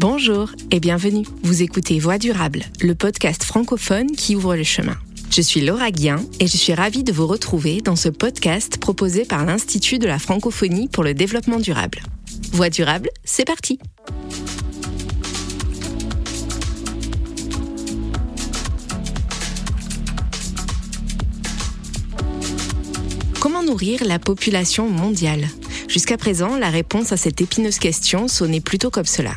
Bonjour 0.00 0.52
et 0.70 0.80
bienvenue. 0.80 1.26
Vous 1.42 1.60
écoutez 1.60 1.98
Voix 1.98 2.16
durable, 2.16 2.62
le 2.80 2.94
podcast 2.94 3.44
francophone 3.44 4.12
qui 4.12 4.34
ouvre 4.34 4.56
le 4.56 4.64
chemin. 4.64 4.96
Je 5.30 5.42
suis 5.42 5.60
Laura 5.60 5.90
Guien 5.90 6.24
et 6.40 6.46
je 6.46 6.56
suis 6.56 6.72
ravie 6.72 7.04
de 7.04 7.12
vous 7.12 7.26
retrouver 7.26 7.82
dans 7.82 7.96
ce 7.96 8.08
podcast 8.08 8.78
proposé 8.78 9.26
par 9.26 9.44
l'Institut 9.44 9.98
de 9.98 10.06
la 10.06 10.18
francophonie 10.18 10.88
pour 10.88 11.04
le 11.04 11.12
développement 11.12 11.58
durable. 11.58 11.98
Voix 12.52 12.70
durable, 12.70 13.10
c'est 13.24 13.44
parti. 13.44 13.78
Comment 23.38 23.62
nourrir 23.62 24.02
la 24.06 24.18
population 24.18 24.88
mondiale? 24.88 25.46
Jusqu'à 25.88 26.16
présent, 26.16 26.56
la 26.56 26.70
réponse 26.70 27.12
à 27.12 27.18
cette 27.18 27.42
épineuse 27.42 27.78
question 27.78 28.28
sonnait 28.28 28.62
plutôt 28.62 28.88
comme 28.88 29.04
cela. 29.04 29.34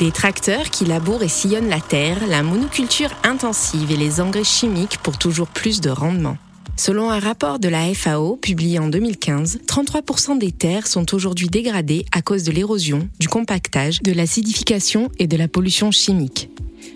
Les 0.00 0.12
tracteurs 0.12 0.70
qui 0.70 0.84
labourent 0.84 1.24
et 1.24 1.28
sillonnent 1.28 1.68
la 1.68 1.80
terre, 1.80 2.24
la 2.28 2.44
monoculture 2.44 3.10
intensive 3.24 3.90
et 3.90 3.96
les 3.96 4.20
engrais 4.20 4.44
chimiques 4.44 4.98
pour 4.98 5.18
toujours 5.18 5.48
plus 5.48 5.80
de 5.80 5.90
rendement. 5.90 6.36
Selon 6.76 7.10
un 7.10 7.18
rapport 7.18 7.58
de 7.58 7.68
la 7.68 7.92
FAO 7.92 8.36
publié 8.36 8.78
en 8.78 8.86
2015, 8.86 9.58
33% 9.66 10.38
des 10.38 10.52
terres 10.52 10.86
sont 10.86 11.16
aujourd'hui 11.16 11.48
dégradées 11.48 12.06
à 12.12 12.22
cause 12.22 12.44
de 12.44 12.52
l'érosion, 12.52 13.08
du 13.18 13.26
compactage, 13.26 14.00
de 14.00 14.12
l'acidification 14.12 15.10
et 15.18 15.26
de 15.26 15.36
la 15.36 15.48
pollution 15.48 15.90
chimique. 15.90 16.48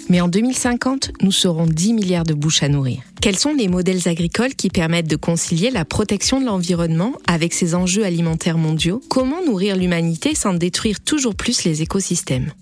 Mais 0.09 0.21
en 0.21 0.29
2050, 0.29 1.11
nous 1.23 1.33
serons 1.33 1.67
10 1.67 1.95
milliards 1.95 2.23
de 2.23 2.35
bouches 2.35 2.63
à 2.63 2.69
nourrir. 2.69 3.01
Quels 3.21 3.39
sont 3.39 3.55
les 3.55 3.67
modèles 3.67 4.09
agricoles 4.09 4.55
qui 4.55 4.69
permettent 4.69 5.11
de 5.11 5.17
concilier 5.17 5.73
la 5.73 5.85
protection 5.85 6.41
de 6.41 6.47
l'environnement 6.47 7.15
avec 7.27 7.53
ces 7.53 7.75
enjeux 7.75 8.05
alimentaires 8.05 8.59
mondiaux? 8.59 9.03
Comment 9.09 9.45
nourrir 9.45 9.75
l'humanité 9.75 10.37
sans 10.37 10.55
détruire 10.55 11.01
toujours 11.01 11.35
plus 11.35 11.65
les 11.65 11.83
écosystèmes? 11.83 12.53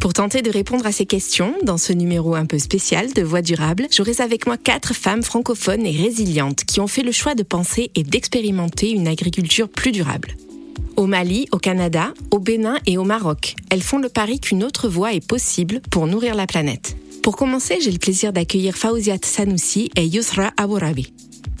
Pour 0.00 0.12
tenter 0.12 0.42
de 0.42 0.50
répondre 0.50 0.86
à 0.86 0.92
ces 0.92 1.06
questions, 1.06 1.54
dans 1.62 1.78
ce 1.78 1.92
numéro 1.92 2.34
un 2.34 2.46
peu 2.46 2.58
spécial 2.58 3.12
de 3.12 3.22
Voix 3.22 3.42
durable, 3.42 3.86
j'aurai 3.90 4.20
avec 4.20 4.46
moi 4.46 4.56
quatre 4.56 4.94
femmes 4.94 5.22
francophones 5.22 5.86
et 5.86 5.96
résilientes 5.96 6.64
qui 6.64 6.80
ont 6.80 6.86
fait 6.86 7.02
le 7.02 7.12
choix 7.12 7.34
de 7.34 7.42
penser 7.42 7.90
et 7.94 8.02
d'expérimenter 8.02 8.90
une 8.90 9.08
agriculture 9.08 9.68
plus 9.68 9.92
durable. 9.92 10.36
Au 10.96 11.06
Mali, 11.06 11.46
au 11.50 11.58
Canada, 11.58 12.14
au 12.30 12.38
Bénin 12.38 12.78
et 12.86 12.98
au 12.98 13.04
Maroc, 13.04 13.56
elles 13.70 13.82
font 13.82 13.98
le 13.98 14.08
pari 14.08 14.38
qu'une 14.38 14.62
autre 14.62 14.88
voie 14.88 15.12
est 15.12 15.26
possible 15.26 15.80
pour 15.90 16.06
nourrir 16.06 16.34
la 16.34 16.46
planète. 16.46 16.96
Pour 17.22 17.36
commencer, 17.36 17.78
j'ai 17.80 17.90
le 17.90 17.98
plaisir 17.98 18.32
d'accueillir 18.32 18.76
Fauziat 18.76 19.18
Sanoussi 19.22 19.90
et 19.96 20.04
Yusra 20.04 20.52
Abourabi. 20.56 21.12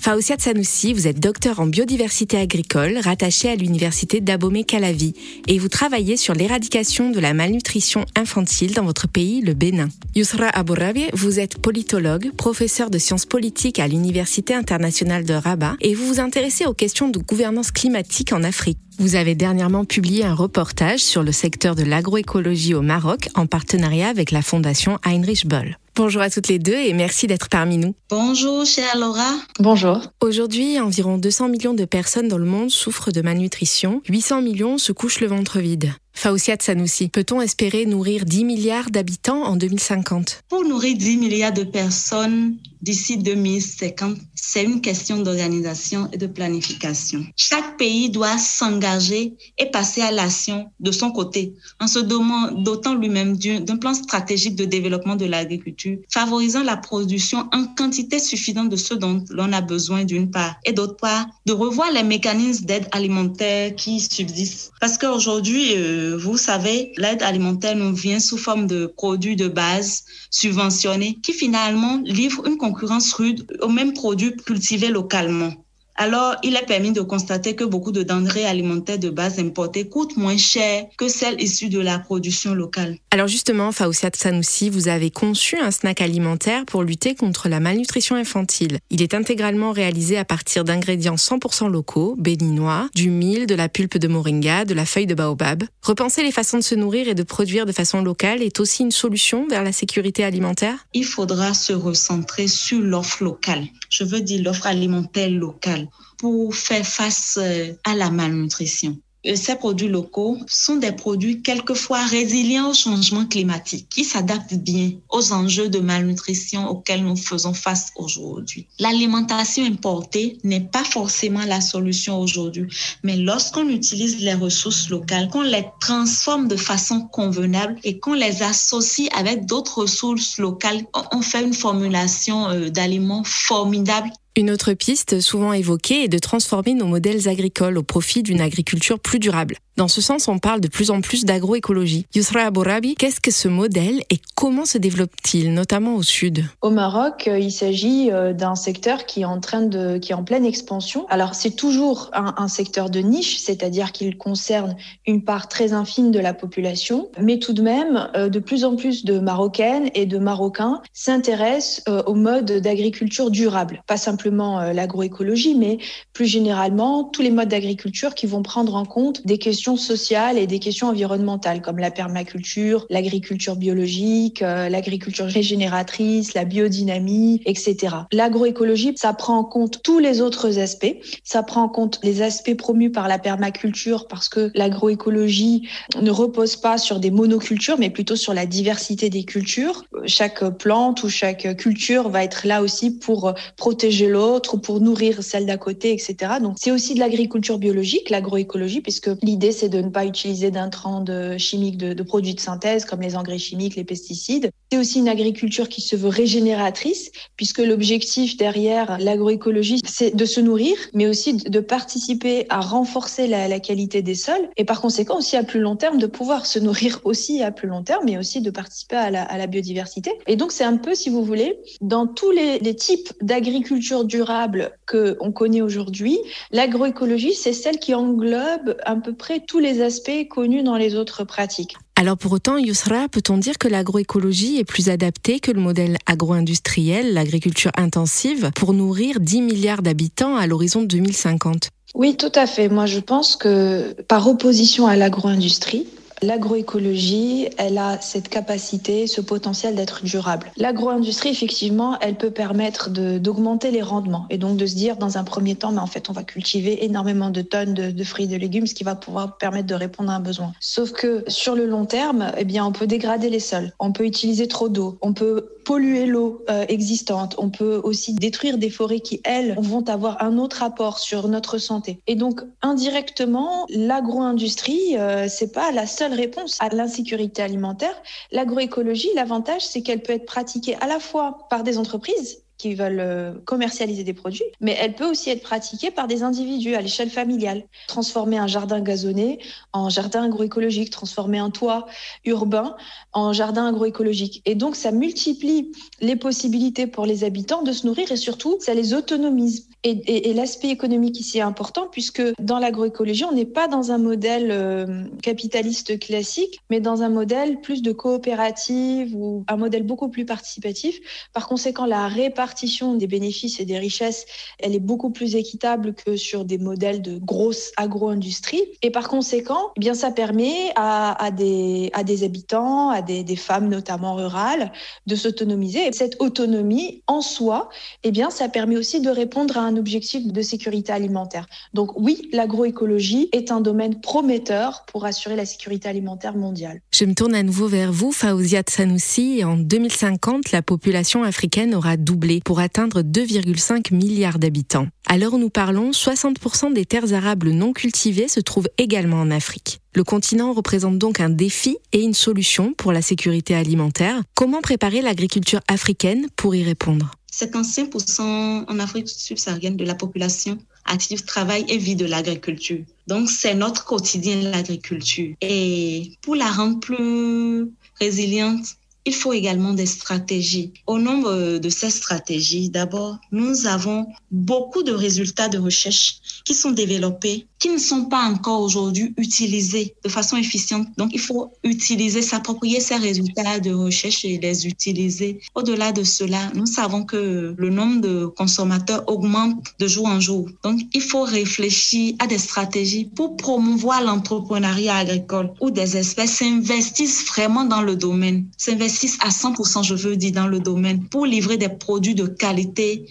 Fauziat 0.04 0.36
Sanoussi, 0.38 0.92
vous 0.92 1.06
êtes 1.06 1.18
docteur 1.18 1.60
en 1.60 1.66
biodiversité 1.66 2.36
agricole 2.36 2.98
rattaché 2.98 3.48
à 3.48 3.56
l'université 3.56 4.20
d'Abomey-Calavi 4.20 5.14
et 5.48 5.58
vous 5.58 5.70
travaillez 5.70 6.18
sur 6.18 6.34
l'éradication 6.34 7.08
de 7.08 7.18
la 7.20 7.32
malnutrition 7.32 8.04
infantile 8.14 8.74
dans 8.74 8.84
votre 8.84 9.08
pays, 9.08 9.40
le 9.40 9.54
Bénin. 9.54 9.88
Yusra 10.14 10.48
Abourabi, 10.48 11.06
vous 11.14 11.40
êtes 11.40 11.56
politologue, 11.56 12.32
professeur 12.36 12.90
de 12.90 12.98
sciences 12.98 13.24
politiques 13.24 13.78
à 13.78 13.88
l'Université 13.88 14.52
internationale 14.52 15.24
de 15.24 15.32
Rabat 15.32 15.76
et 15.80 15.94
vous 15.94 16.06
vous 16.06 16.20
intéressez 16.20 16.66
aux 16.66 16.74
questions 16.74 17.08
de 17.08 17.18
gouvernance 17.18 17.70
climatique 17.70 18.34
en 18.34 18.44
Afrique. 18.44 18.76
Vous 18.98 19.14
avez 19.14 19.34
dernièrement 19.34 19.86
publié 19.86 20.26
un 20.26 20.34
reportage 20.34 21.00
sur 21.00 21.22
le 21.22 21.32
secteur 21.32 21.76
de 21.76 21.82
l'agroécologie 21.82 22.74
au 22.74 22.82
Maroc 22.82 23.30
en 23.34 23.46
partenariat 23.46 24.10
avec 24.10 24.32
la 24.32 24.42
fondation 24.42 24.98
Heinrich 25.02 25.46
Böll. 25.46 25.78
Bonjour 25.96 26.22
à 26.22 26.28
toutes 26.28 26.48
les 26.48 26.58
deux 26.58 26.74
et 26.74 26.92
merci 26.92 27.28
d'être 27.28 27.48
parmi 27.48 27.78
nous. 27.78 27.94
Bonjour, 28.10 28.66
chère 28.66 28.98
Laura. 28.98 29.30
Bonjour. 29.60 30.00
Aujourd'hui, 30.20 30.80
environ 30.80 31.18
200 31.18 31.48
millions 31.48 31.72
de 31.72 31.84
personnes 31.84 32.26
dans 32.26 32.38
le 32.38 32.44
monde 32.44 32.70
souffrent 32.70 33.12
de 33.12 33.22
malnutrition. 33.22 34.02
800 34.08 34.42
millions 34.42 34.76
se 34.76 34.90
couchent 34.90 35.20
le 35.20 35.28
ventre 35.28 35.60
vide. 35.60 35.92
Fauciat 36.14 36.56
Sanoussi, 36.60 37.08
peut-on 37.08 37.40
espérer 37.40 37.86
nourrir 37.86 38.24
10 38.24 38.44
milliards 38.44 38.90
d'habitants 38.90 39.42
en 39.42 39.56
2050 39.56 40.44
Pour 40.48 40.64
nourrir 40.64 40.96
10 40.96 41.16
milliards 41.18 41.52
de 41.52 41.64
personnes 41.64 42.56
d'ici 42.80 43.18
2050, 43.18 44.18
c'est 44.34 44.62
une 44.62 44.80
question 44.80 45.18
d'organisation 45.18 46.08
et 46.12 46.18
de 46.18 46.26
planification. 46.26 47.24
Chaque 47.34 47.78
pays 47.78 48.10
doit 48.10 48.36
s'engager 48.38 49.34
et 49.58 49.70
passer 49.70 50.02
à 50.02 50.10
l'action 50.10 50.70
de 50.80 50.92
son 50.92 51.10
côté 51.10 51.54
en 51.80 51.86
se 51.86 51.98
dotant 51.98 52.94
lui-même 52.94 53.36
d'un 53.36 53.76
plan 53.78 53.94
stratégique 53.94 54.54
de 54.54 54.66
développement 54.66 55.16
de 55.16 55.24
l'agriculture, 55.24 55.98
favorisant 56.12 56.62
la 56.62 56.76
production 56.76 57.48
en 57.52 57.64
quantité 57.74 58.18
suffisante 58.20 58.68
de 58.68 58.76
ce 58.76 58.92
dont 58.94 59.24
l'on 59.30 59.52
a 59.52 59.62
besoin 59.62 60.04
d'une 60.04 60.30
part 60.30 60.56
et 60.64 60.72
d'autre 60.72 60.96
part, 60.96 61.26
de 61.46 61.52
revoir 61.52 61.90
les 61.90 62.02
mécanismes 62.02 62.66
d'aide 62.66 62.86
alimentaire 62.92 63.74
qui 63.74 63.98
subsistent. 63.98 64.72
Parce 64.78 64.98
qu'aujourd'hui, 64.98 65.72
euh, 65.76 66.03
vous 66.12 66.36
savez, 66.36 66.92
l'aide 66.96 67.22
alimentaire 67.22 67.76
nous 67.76 67.94
vient 67.94 68.20
sous 68.20 68.38
forme 68.38 68.66
de 68.66 68.86
produits 68.86 69.36
de 69.36 69.48
base 69.48 70.04
subventionnés 70.30 71.18
qui 71.22 71.32
finalement 71.32 72.00
livrent 72.04 72.46
une 72.46 72.58
concurrence 72.58 73.12
rude 73.14 73.46
aux 73.62 73.68
mêmes 73.68 73.94
produits 73.94 74.36
cultivés 74.36 74.90
localement. 74.90 75.63
Alors, 75.96 76.34
il 76.42 76.56
est 76.56 76.66
permis 76.66 76.90
de 76.92 77.02
constater 77.02 77.54
que 77.54 77.62
beaucoup 77.62 77.92
de 77.92 78.02
denrées 78.02 78.46
alimentaires 78.46 78.98
de 78.98 79.10
base 79.10 79.38
importées 79.38 79.88
coûtent 79.88 80.16
moins 80.16 80.36
cher 80.36 80.86
que 80.98 81.08
celles 81.08 81.40
issues 81.40 81.68
de 81.68 81.78
la 81.78 82.00
production 82.00 82.52
locale. 82.52 82.96
Alors 83.12 83.28
justement, 83.28 83.70
Fauciat 83.70 84.10
Sanoussi, 84.12 84.70
vous 84.70 84.88
avez 84.88 85.12
conçu 85.12 85.56
un 85.56 85.70
snack 85.70 86.00
alimentaire 86.00 86.64
pour 86.66 86.82
lutter 86.82 87.14
contre 87.14 87.48
la 87.48 87.60
malnutrition 87.60 88.16
infantile. 88.16 88.80
Il 88.90 89.02
est 89.02 89.14
intégralement 89.14 89.70
réalisé 89.70 90.18
à 90.18 90.24
partir 90.24 90.64
d'ingrédients 90.64 91.14
100% 91.14 91.70
locaux, 91.70 92.16
béninois, 92.18 92.88
du 92.96 93.10
mil, 93.10 93.46
de 93.46 93.54
la 93.54 93.68
pulpe 93.68 93.98
de 93.98 94.08
moringa, 94.08 94.64
de 94.64 94.74
la 94.74 94.86
feuille 94.86 95.06
de 95.06 95.14
baobab. 95.14 95.62
Repenser 95.82 96.24
les 96.24 96.32
façons 96.32 96.58
de 96.58 96.64
se 96.64 96.74
nourrir 96.74 97.06
et 97.06 97.14
de 97.14 97.22
produire 97.22 97.66
de 97.66 97.72
façon 97.72 98.02
locale 98.02 98.42
est 98.42 98.58
aussi 98.58 98.82
une 98.82 98.90
solution 98.90 99.46
vers 99.48 99.62
la 99.62 99.72
sécurité 99.72 100.24
alimentaire? 100.24 100.86
Il 100.92 101.04
faudra 101.04 101.54
se 101.54 101.72
recentrer 101.72 102.48
sur 102.48 102.80
l'offre 102.80 103.22
locale. 103.22 103.64
Je 103.90 104.02
veux 104.02 104.20
dire 104.20 104.42
l'offre 104.42 104.66
alimentaire 104.66 105.30
locale 105.30 105.83
pour 106.18 106.54
faire 106.54 106.86
face 106.86 107.38
euh, 107.40 107.72
à 107.84 107.94
la 107.94 108.10
malnutrition 108.10 108.98
ces 109.34 109.56
produits 109.56 109.88
locaux 109.88 110.38
sont 110.46 110.76
des 110.76 110.92
produits 110.92 111.40
quelquefois 111.40 112.04
résilients 112.04 112.70
au 112.70 112.74
changement 112.74 113.24
climatique, 113.24 113.88
qui 113.88 114.04
s'adaptent 114.04 114.54
bien 114.54 114.92
aux 115.08 115.32
enjeux 115.32 115.68
de 115.68 115.78
malnutrition 115.78 116.68
auxquels 116.68 117.02
nous 117.02 117.16
faisons 117.16 117.54
face 117.54 117.90
aujourd'hui. 117.96 118.66
L'alimentation 118.78 119.64
importée 119.64 120.38
n'est 120.44 120.60
pas 120.60 120.84
forcément 120.84 121.44
la 121.46 121.60
solution 121.60 122.20
aujourd'hui, 122.20 122.66
mais 123.02 123.16
lorsqu'on 123.16 123.68
utilise 123.68 124.20
les 124.20 124.34
ressources 124.34 124.90
locales, 124.90 125.28
qu'on 125.30 125.42
les 125.42 125.64
transforme 125.80 126.48
de 126.48 126.56
façon 126.56 127.00
convenable 127.00 127.76
et 127.82 127.98
qu'on 127.98 128.14
les 128.14 128.42
associe 128.42 129.08
avec 129.16 129.46
d'autres 129.46 129.82
ressources 129.82 130.38
locales, 130.38 130.82
on 131.12 131.22
fait 131.22 131.42
une 131.42 131.54
formulation 131.54 132.48
euh, 132.48 132.68
d'aliments 132.68 133.24
formidable 133.24 134.10
une 134.36 134.50
autre 134.50 134.72
piste 134.72 135.20
souvent 135.20 135.52
évoquée 135.52 136.04
est 136.04 136.08
de 136.08 136.18
transformer 136.18 136.74
nos 136.74 136.86
modèles 136.86 137.28
agricoles 137.28 137.78
au 137.78 137.84
profit 137.84 138.24
d'une 138.24 138.40
agriculture 138.40 138.98
plus 138.98 139.20
durable. 139.20 139.56
Dans 139.76 139.88
ce 139.88 140.00
sens, 140.00 140.28
on 140.28 140.38
parle 140.38 140.60
de 140.60 140.68
plus 140.68 140.92
en 140.92 141.00
plus 141.00 141.24
d'agroécologie. 141.24 142.06
Yusra 142.14 142.42
Abourabi, 142.42 142.94
qu'est-ce 142.94 143.20
que 143.20 143.32
ce 143.32 143.48
modèle 143.48 144.02
et 144.08 144.20
comment 144.36 144.66
se 144.66 144.78
développe-t-il, 144.78 145.52
notamment 145.52 145.96
au 145.96 146.02
sud? 146.02 146.44
Au 146.62 146.70
Maroc, 146.70 147.26
euh, 147.26 147.40
il 147.40 147.50
s'agit 147.50 148.10
euh, 148.12 148.32
d'un 148.32 148.54
secteur 148.54 149.04
qui 149.04 149.22
est 149.22 149.24
en 149.24 149.40
train 149.40 149.62
de, 149.62 149.98
qui 149.98 150.12
est 150.12 150.14
en 150.14 150.22
pleine 150.22 150.44
expansion. 150.44 151.06
Alors, 151.08 151.34
c'est 151.34 151.56
toujours 151.56 152.10
un, 152.12 152.34
un, 152.38 152.46
secteur 152.46 152.88
de 152.88 153.00
niche, 153.00 153.38
c'est-à-dire 153.38 153.90
qu'il 153.90 154.16
concerne 154.16 154.76
une 155.08 155.24
part 155.24 155.48
très 155.48 155.72
infime 155.72 156.12
de 156.12 156.20
la 156.20 156.34
population, 156.34 157.08
mais 157.20 157.40
tout 157.40 157.52
de 157.52 157.62
même, 157.62 158.08
euh, 158.14 158.28
de 158.28 158.38
plus 158.38 158.64
en 158.64 158.76
plus 158.76 159.04
de 159.04 159.18
Marocaines 159.18 159.90
et 159.94 160.06
de 160.06 160.18
Marocains 160.18 160.82
s'intéressent 160.92 161.82
au 162.06 162.14
mode 162.14 162.50
d'agriculture 162.60 163.30
durable, 163.30 163.82
pas 163.88 163.96
simplement 163.96 164.23
l'agroécologie, 164.30 165.54
mais 165.54 165.78
plus 166.12 166.26
généralement 166.26 167.04
tous 167.04 167.22
les 167.22 167.30
modes 167.30 167.48
d'agriculture 167.48 168.14
qui 168.14 168.26
vont 168.26 168.42
prendre 168.42 168.74
en 168.74 168.84
compte 168.84 169.26
des 169.26 169.38
questions 169.38 169.76
sociales 169.76 170.38
et 170.38 170.46
des 170.46 170.58
questions 170.58 170.88
environnementales 170.88 171.60
comme 171.60 171.78
la 171.78 171.90
permaculture, 171.90 172.86
l'agriculture 172.90 173.56
biologique, 173.56 174.42
euh, 174.42 174.68
l'agriculture 174.68 175.26
régénératrice, 175.26 176.34
la 176.34 176.44
biodynamie, 176.44 177.40
etc. 177.46 177.96
L'agroécologie, 178.12 178.92
ça 178.96 179.12
prend 179.12 179.38
en 179.38 179.44
compte 179.44 179.82
tous 179.82 179.98
les 179.98 180.20
autres 180.20 180.58
aspects. 180.58 180.96
Ça 181.22 181.42
prend 181.42 181.62
en 181.62 181.68
compte 181.68 182.00
les 182.02 182.22
aspects 182.22 182.56
promus 182.56 182.90
par 182.90 183.08
la 183.08 183.18
permaculture 183.18 184.06
parce 184.08 184.28
que 184.28 184.50
l'agroécologie 184.54 185.68
ne 186.00 186.10
repose 186.10 186.56
pas 186.56 186.78
sur 186.78 187.00
des 187.00 187.10
monocultures, 187.10 187.78
mais 187.78 187.90
plutôt 187.90 188.16
sur 188.16 188.34
la 188.34 188.46
diversité 188.46 189.10
des 189.10 189.24
cultures. 189.24 189.84
Chaque 190.06 190.44
plante 190.58 191.02
ou 191.02 191.08
chaque 191.08 191.56
culture 191.56 192.08
va 192.08 192.24
être 192.24 192.46
là 192.46 192.62
aussi 192.62 192.90
pour 192.90 193.34
protéger 193.56 194.08
l'autre, 194.14 194.56
pour 194.56 194.80
nourrir 194.80 195.22
celle 195.22 195.46
d'à 195.46 195.58
côté, 195.58 195.92
etc. 195.92 196.14
Donc 196.40 196.56
c'est 196.58 196.70
aussi 196.70 196.94
de 196.94 197.00
l'agriculture 197.00 197.58
biologique, 197.58 198.10
l'agroécologie, 198.10 198.80
puisque 198.80 199.10
l'idée 199.22 199.52
c'est 199.52 199.68
de 199.68 199.80
ne 199.80 199.90
pas 199.90 200.06
utiliser 200.06 200.50
d'intrants 200.50 201.04
chimiques 201.38 201.76
de, 201.76 201.92
de 201.92 202.02
produits 202.02 202.34
de 202.34 202.40
synthèse 202.40 202.84
comme 202.84 203.02
les 203.02 203.16
engrais 203.16 203.38
chimiques, 203.38 203.76
les 203.76 203.84
pesticides. 203.84 204.50
C'est 204.70 204.78
aussi 204.78 204.98
une 205.00 205.08
agriculture 205.08 205.68
qui 205.68 205.80
se 205.80 205.96
veut 205.96 206.08
régénératrice, 206.08 207.10
puisque 207.36 207.58
l'objectif 207.58 208.36
derrière 208.36 208.98
l'agroécologie, 208.98 209.80
c'est 209.84 210.14
de 210.14 210.24
se 210.24 210.40
nourrir, 210.40 210.76
mais 210.92 211.06
aussi 211.06 211.34
de 211.34 211.60
participer 211.60 212.46
à 212.48 212.60
renforcer 212.60 213.26
la, 213.26 213.60
qualité 213.60 214.02
des 214.02 214.14
sols, 214.14 214.48
et 214.56 214.64
par 214.64 214.80
conséquent 214.80 215.18
aussi 215.18 215.36
à 215.36 215.42
plus 215.42 215.60
long 215.60 215.76
terme 215.76 215.98
de 215.98 216.06
pouvoir 216.06 216.46
se 216.46 216.58
nourrir 216.58 217.00
aussi 217.04 217.42
à 217.42 217.50
plus 217.50 217.68
long 217.68 217.82
terme, 217.82 218.04
mais 218.04 218.18
aussi 218.18 218.40
de 218.40 218.50
participer 218.50 218.96
à 218.96 219.10
la, 219.10 219.46
biodiversité. 219.46 220.12
Et 220.26 220.36
donc 220.36 220.52
c'est 220.52 220.64
un 220.64 220.76
peu, 220.76 220.94
si 220.94 221.10
vous 221.10 221.24
voulez, 221.24 221.58
dans 221.80 222.06
tous 222.06 222.30
les 222.30 222.74
types 222.74 223.12
d'agriculture 223.20 224.03
durable 224.04 224.72
que 224.86 225.16
on 225.20 225.32
connaît 225.32 225.62
aujourd'hui, 225.62 226.18
l'agroécologie, 226.50 227.34
c'est 227.34 227.52
celle 227.52 227.78
qui 227.78 227.94
englobe 227.94 228.76
à 228.84 228.96
peu 228.96 229.14
près 229.14 229.40
tous 229.40 229.58
les 229.58 229.82
aspects 229.82 230.28
connus 230.28 230.62
dans 230.62 230.76
les 230.76 230.94
autres 230.94 231.24
pratiques. 231.24 231.76
Alors 231.96 232.16
pour 232.16 232.32
autant, 232.32 232.58
Yusra, 232.58 233.08
peut-on 233.08 233.38
dire 233.38 233.56
que 233.56 233.68
l'agroécologie 233.68 234.58
est 234.58 234.64
plus 234.64 234.88
adaptée 234.88 235.38
que 235.38 235.52
le 235.52 235.60
modèle 235.60 235.96
agro-industriel, 236.06 237.14
l'agriculture 237.14 237.70
intensive, 237.76 238.50
pour 238.56 238.72
nourrir 238.72 239.20
10 239.20 239.42
milliards 239.42 239.82
d'habitants 239.82 240.36
à 240.36 240.46
l'horizon 240.46 240.82
2050 240.82 241.70
Oui, 241.94 242.16
tout 242.16 242.32
à 242.34 242.46
fait. 242.46 242.68
Moi, 242.68 242.86
je 242.86 242.98
pense 242.98 243.36
que 243.36 243.92
par 244.08 244.26
opposition 244.26 244.88
à 244.88 244.96
l'agro-industrie, 244.96 245.86
L'agroécologie, 246.22 247.48
elle 247.58 247.78
a 247.78 248.00
cette 248.00 248.28
capacité, 248.28 249.06
ce 249.06 249.20
potentiel 249.20 249.74
d'être 249.74 250.04
durable. 250.04 250.50
L'agro-industrie, 250.56 251.30
effectivement, 251.30 251.98
elle 252.00 252.16
peut 252.16 252.30
permettre 252.30 252.90
d'augmenter 252.90 253.70
les 253.70 253.82
rendements 253.82 254.26
et 254.30 254.38
donc 254.38 254.56
de 254.56 254.66
se 254.66 254.74
dire 254.74 254.96
dans 254.96 255.18
un 255.18 255.24
premier 255.24 255.54
temps, 255.54 255.72
mais 255.72 255.80
en 255.80 255.86
fait, 255.86 256.10
on 256.10 256.12
va 256.12 256.22
cultiver 256.22 256.84
énormément 256.84 257.30
de 257.30 257.42
tonnes 257.42 257.74
de, 257.74 258.04
fruits 258.04 258.24
et 258.24 258.28
de 258.28 258.36
légumes, 258.36 258.66
ce 258.66 258.74
qui 258.74 258.84
va 258.84 258.94
pouvoir 258.94 259.36
permettre 259.36 259.66
de 259.66 259.74
répondre 259.74 260.10
à 260.10 260.16
un 260.16 260.20
besoin. 260.20 260.52
Sauf 260.60 260.92
que 260.92 261.24
sur 261.28 261.54
le 261.54 261.66
long 261.66 261.86
terme, 261.86 262.32
eh 262.36 262.44
bien, 262.44 262.64
on 262.64 262.72
peut 262.72 262.86
dégrader 262.86 263.30
les 263.30 263.40
sols, 263.40 263.72
on 263.78 263.92
peut 263.92 264.04
utiliser 264.04 264.48
trop 264.48 264.68
d'eau, 264.68 264.98
on 265.02 265.12
peut 265.12 265.50
polluer 265.64 266.04
l'eau 266.06 266.44
euh, 266.50 266.64
existante, 266.68 267.34
on 267.38 267.48
peut 267.48 267.80
aussi 267.82 268.12
détruire 268.12 268.58
des 268.58 268.70
forêts 268.70 269.00
qui, 269.00 269.20
elles, 269.24 269.56
vont 269.58 269.88
avoir 269.88 270.22
un 270.22 270.36
autre 270.36 270.62
apport 270.62 270.98
sur 270.98 271.26
notre 271.28 271.58
santé. 271.58 272.00
Et 272.06 272.16
donc, 272.16 272.42
indirectement, 272.62 273.66
l'agro-industrie, 273.70 274.96
euh, 274.98 275.26
c'est 275.28 275.52
pas 275.52 275.72
la 275.72 275.86
seule 275.86 276.03
réponse 276.12 276.56
à 276.60 276.68
l'insécurité 276.68 277.42
alimentaire. 277.42 277.94
L'agroécologie, 278.32 279.08
l'avantage, 279.14 279.64
c'est 279.66 279.82
qu'elle 279.82 280.02
peut 280.02 280.12
être 280.12 280.26
pratiquée 280.26 280.76
à 280.80 280.86
la 280.86 281.00
fois 281.00 281.46
par 281.48 281.62
des 281.62 281.78
entreprises 281.78 282.44
qui 282.58 282.74
veulent 282.74 283.00
euh, 283.00 283.32
commercialiser 283.44 284.04
des 284.04 284.14
produits, 284.14 284.44
mais 284.60 284.76
elle 284.80 284.94
peut 284.94 285.08
aussi 285.08 285.30
être 285.30 285.42
pratiquée 285.42 285.90
par 285.90 286.06
des 286.06 286.22
individus 286.22 286.74
à 286.74 286.80
l'échelle 286.80 287.10
familiale. 287.10 287.64
Transformer 287.88 288.38
un 288.38 288.46
jardin 288.46 288.80
gazonné 288.80 289.38
en 289.72 289.88
jardin 289.88 290.24
agroécologique, 290.24 290.90
transformer 290.90 291.38
un 291.38 291.50
toit 291.50 291.86
urbain 292.24 292.76
en 293.12 293.32
jardin 293.32 293.66
agroécologique. 293.66 294.40
Et 294.46 294.54
donc, 294.54 294.76
ça 294.76 294.92
multiplie 294.92 295.72
les 296.00 296.16
possibilités 296.16 296.86
pour 296.86 297.06
les 297.06 297.24
habitants 297.24 297.62
de 297.62 297.72
se 297.72 297.86
nourrir 297.86 298.10
et 298.12 298.16
surtout, 298.16 298.56
ça 298.60 298.74
les 298.74 298.94
autonomise. 298.94 299.68
Et, 299.86 300.32
l'aspect 300.32 300.70
économique 300.70 301.20
ici 301.20 301.38
est 301.38 301.42
important 301.42 301.86
puisque 301.90 302.22
dans 302.40 302.58
l'agroécologie, 302.58 303.24
on 303.24 303.32
n'est 303.32 303.44
pas 303.44 303.68
dans 303.68 303.92
un 303.92 303.98
modèle 303.98 304.48
euh, 304.50 305.04
capitaliste 305.22 305.98
classique, 305.98 306.58
mais 306.70 306.80
dans 306.80 307.02
un 307.02 307.10
modèle 307.10 307.60
plus 307.60 307.82
de 307.82 307.92
coopérative 307.92 309.14
ou 309.14 309.44
un 309.46 309.56
modèle 309.56 309.82
beaucoup 309.82 310.08
plus 310.08 310.24
participatif. 310.24 310.98
Par 311.34 311.46
conséquent, 311.46 311.84
la 311.84 312.08
répartition 312.08 312.94
des 312.94 313.06
bénéfices 313.06 313.60
et 313.60 313.66
des 313.66 313.78
richesses, 313.78 314.24
elle 314.58 314.74
est 314.74 314.80
beaucoup 314.80 315.10
plus 315.10 315.36
équitable 315.36 315.94
que 315.94 316.16
sur 316.16 316.46
des 316.46 316.56
modèles 316.56 317.02
de 317.02 317.18
grosse 317.18 317.70
agro-industrie. 317.76 318.62
Et 318.80 318.90
par 318.90 319.08
conséquent, 319.08 319.70
eh 319.76 319.80
bien, 319.80 319.94
ça 319.94 320.10
permet 320.10 320.72
à, 320.76 321.30
des, 321.30 321.90
habitants, 322.24 322.88
à 322.88 323.02
des, 323.02 323.36
femmes 323.36 323.68
notamment 323.68 324.14
rurales, 324.14 324.72
de 325.06 325.14
s'autonomiser. 325.14 325.88
Et 325.88 325.92
cette 325.92 326.16
autonomie 326.20 327.02
en 327.06 327.20
soi, 327.20 327.68
eh 328.02 328.10
bien, 328.10 328.30
ça 328.30 328.48
permet 328.48 328.78
aussi 328.78 329.00
de 329.00 329.10
répondre 329.10 329.58
à 329.58 329.60
un 329.60 329.73
objectif 329.76 330.26
de 330.26 330.42
sécurité 330.42 330.92
alimentaire. 330.92 331.46
Donc 331.72 331.98
oui, 331.98 332.28
l'agroécologie 332.32 333.28
est 333.32 333.50
un 333.50 333.60
domaine 333.60 334.00
prometteur 334.00 334.84
pour 334.86 335.04
assurer 335.04 335.36
la 335.36 335.46
sécurité 335.46 335.88
alimentaire 335.88 336.36
mondiale. 336.36 336.80
Je 336.92 337.04
me 337.04 337.14
tourne 337.14 337.34
à 337.34 337.42
nouveau 337.42 337.68
vers 337.68 337.92
vous, 337.92 338.12
Faouzia 338.12 338.62
Sanoussi. 338.68 339.44
En 339.44 339.56
2050, 339.56 340.52
la 340.52 340.62
population 340.62 341.22
africaine 341.22 341.74
aura 341.74 341.96
doublé 341.96 342.40
pour 342.44 342.60
atteindre 342.60 343.02
2,5 343.02 343.94
milliards 343.94 344.38
d'habitants. 344.38 344.86
À 345.06 345.18
l'heure 345.18 345.34
où 345.34 345.38
nous 345.38 345.50
parlons, 345.50 345.90
60% 345.90 346.72
des 346.72 346.86
terres 346.86 347.12
arables 347.12 347.50
non 347.50 347.72
cultivées 347.72 348.28
se 348.28 348.40
trouvent 348.40 348.68
également 348.78 349.20
en 349.20 349.30
Afrique. 349.30 349.80
Le 349.94 350.02
continent 350.02 350.52
représente 350.52 350.98
donc 350.98 351.20
un 351.20 351.30
défi 351.30 351.76
et 351.92 352.00
une 352.00 352.14
solution 352.14 352.72
pour 352.72 352.92
la 352.92 353.02
sécurité 353.02 353.54
alimentaire. 353.54 354.22
Comment 354.34 354.60
préparer 354.60 355.02
l'agriculture 355.02 355.60
africaine 355.68 356.26
pour 356.36 356.54
y 356.54 356.64
répondre? 356.64 357.12
55% 357.34 358.64
en 358.68 358.78
Afrique 358.78 359.08
subsaharienne 359.08 359.76
de 359.76 359.84
la 359.84 359.94
population 359.94 360.58
active 360.84 361.24
travaille 361.24 361.64
et 361.68 361.78
vit 361.78 361.96
de 361.96 362.06
l'agriculture. 362.06 362.84
Donc, 363.06 363.28
c'est 363.28 363.54
notre 363.54 363.84
quotidien, 363.84 364.36
l'agriculture. 364.42 365.34
Et 365.40 366.12
pour 366.22 366.36
la 366.36 366.50
rendre 366.50 366.80
plus 366.80 367.70
résiliente, 367.98 368.76
il 369.06 369.14
faut 369.14 369.32
également 369.32 369.74
des 369.74 369.86
stratégies. 369.86 370.72
Au 370.86 370.98
nombre 370.98 371.58
de 371.58 371.68
ces 371.68 371.90
stratégies, 371.90 372.70
d'abord, 372.70 373.18
nous 373.32 373.66
avons 373.66 374.06
beaucoup 374.30 374.82
de 374.82 374.92
résultats 374.92 375.48
de 375.48 375.58
recherche 375.58 376.16
qui 376.44 376.54
sont 376.54 376.70
développés, 376.70 377.46
qui 377.58 377.68
ne 377.68 377.78
sont 377.78 378.06
pas 378.06 378.22
encore 378.24 378.60
aujourd'hui 378.60 379.14
utilisés 379.16 379.94
de 380.04 380.08
façon 380.08 380.36
efficiente. 380.36 380.86
Donc, 380.96 381.10
il 381.12 381.20
faut 381.20 381.52
utiliser, 381.62 382.22
s'approprier 382.22 382.80
ces 382.80 382.96
résultats 382.96 383.60
de 383.60 383.72
recherche 383.72 384.24
et 384.24 384.38
les 384.38 384.66
utiliser. 384.66 385.40
Au-delà 385.54 385.92
de 385.92 386.04
cela, 386.04 386.50
nous 386.54 386.66
savons 386.66 387.04
que 387.04 387.54
le 387.56 387.70
nombre 387.70 388.00
de 388.00 388.26
consommateurs 388.26 389.04
augmente 389.06 389.74
de 389.78 389.86
jour 389.86 390.06
en 390.06 390.20
jour. 390.20 390.48
Donc, 390.62 390.80
il 390.92 391.02
faut 391.02 391.22
réfléchir 391.22 392.14
à 392.18 392.26
des 392.26 392.38
stratégies 392.38 393.06
pour 393.14 393.36
promouvoir 393.36 394.02
l'entrepreneuriat 394.02 394.96
agricole 394.96 395.52
où 395.60 395.70
des 395.70 395.96
espèces 395.96 396.36
s'investissent 396.38 397.26
vraiment 397.26 397.64
dans 397.64 397.82
le 397.82 397.96
domaine, 397.96 398.46
s'investissent 398.56 398.93
à 399.20 399.28
100%, 399.28 399.84
je 399.84 399.94
veux 399.94 400.16
dire, 400.16 400.32
dans 400.32 400.46
le 400.46 400.60
domaine 400.60 401.04
pour 401.04 401.26
livrer 401.26 401.56
des 401.56 401.68
produits 401.68 402.14
de 402.14 402.26
qualité 402.26 403.06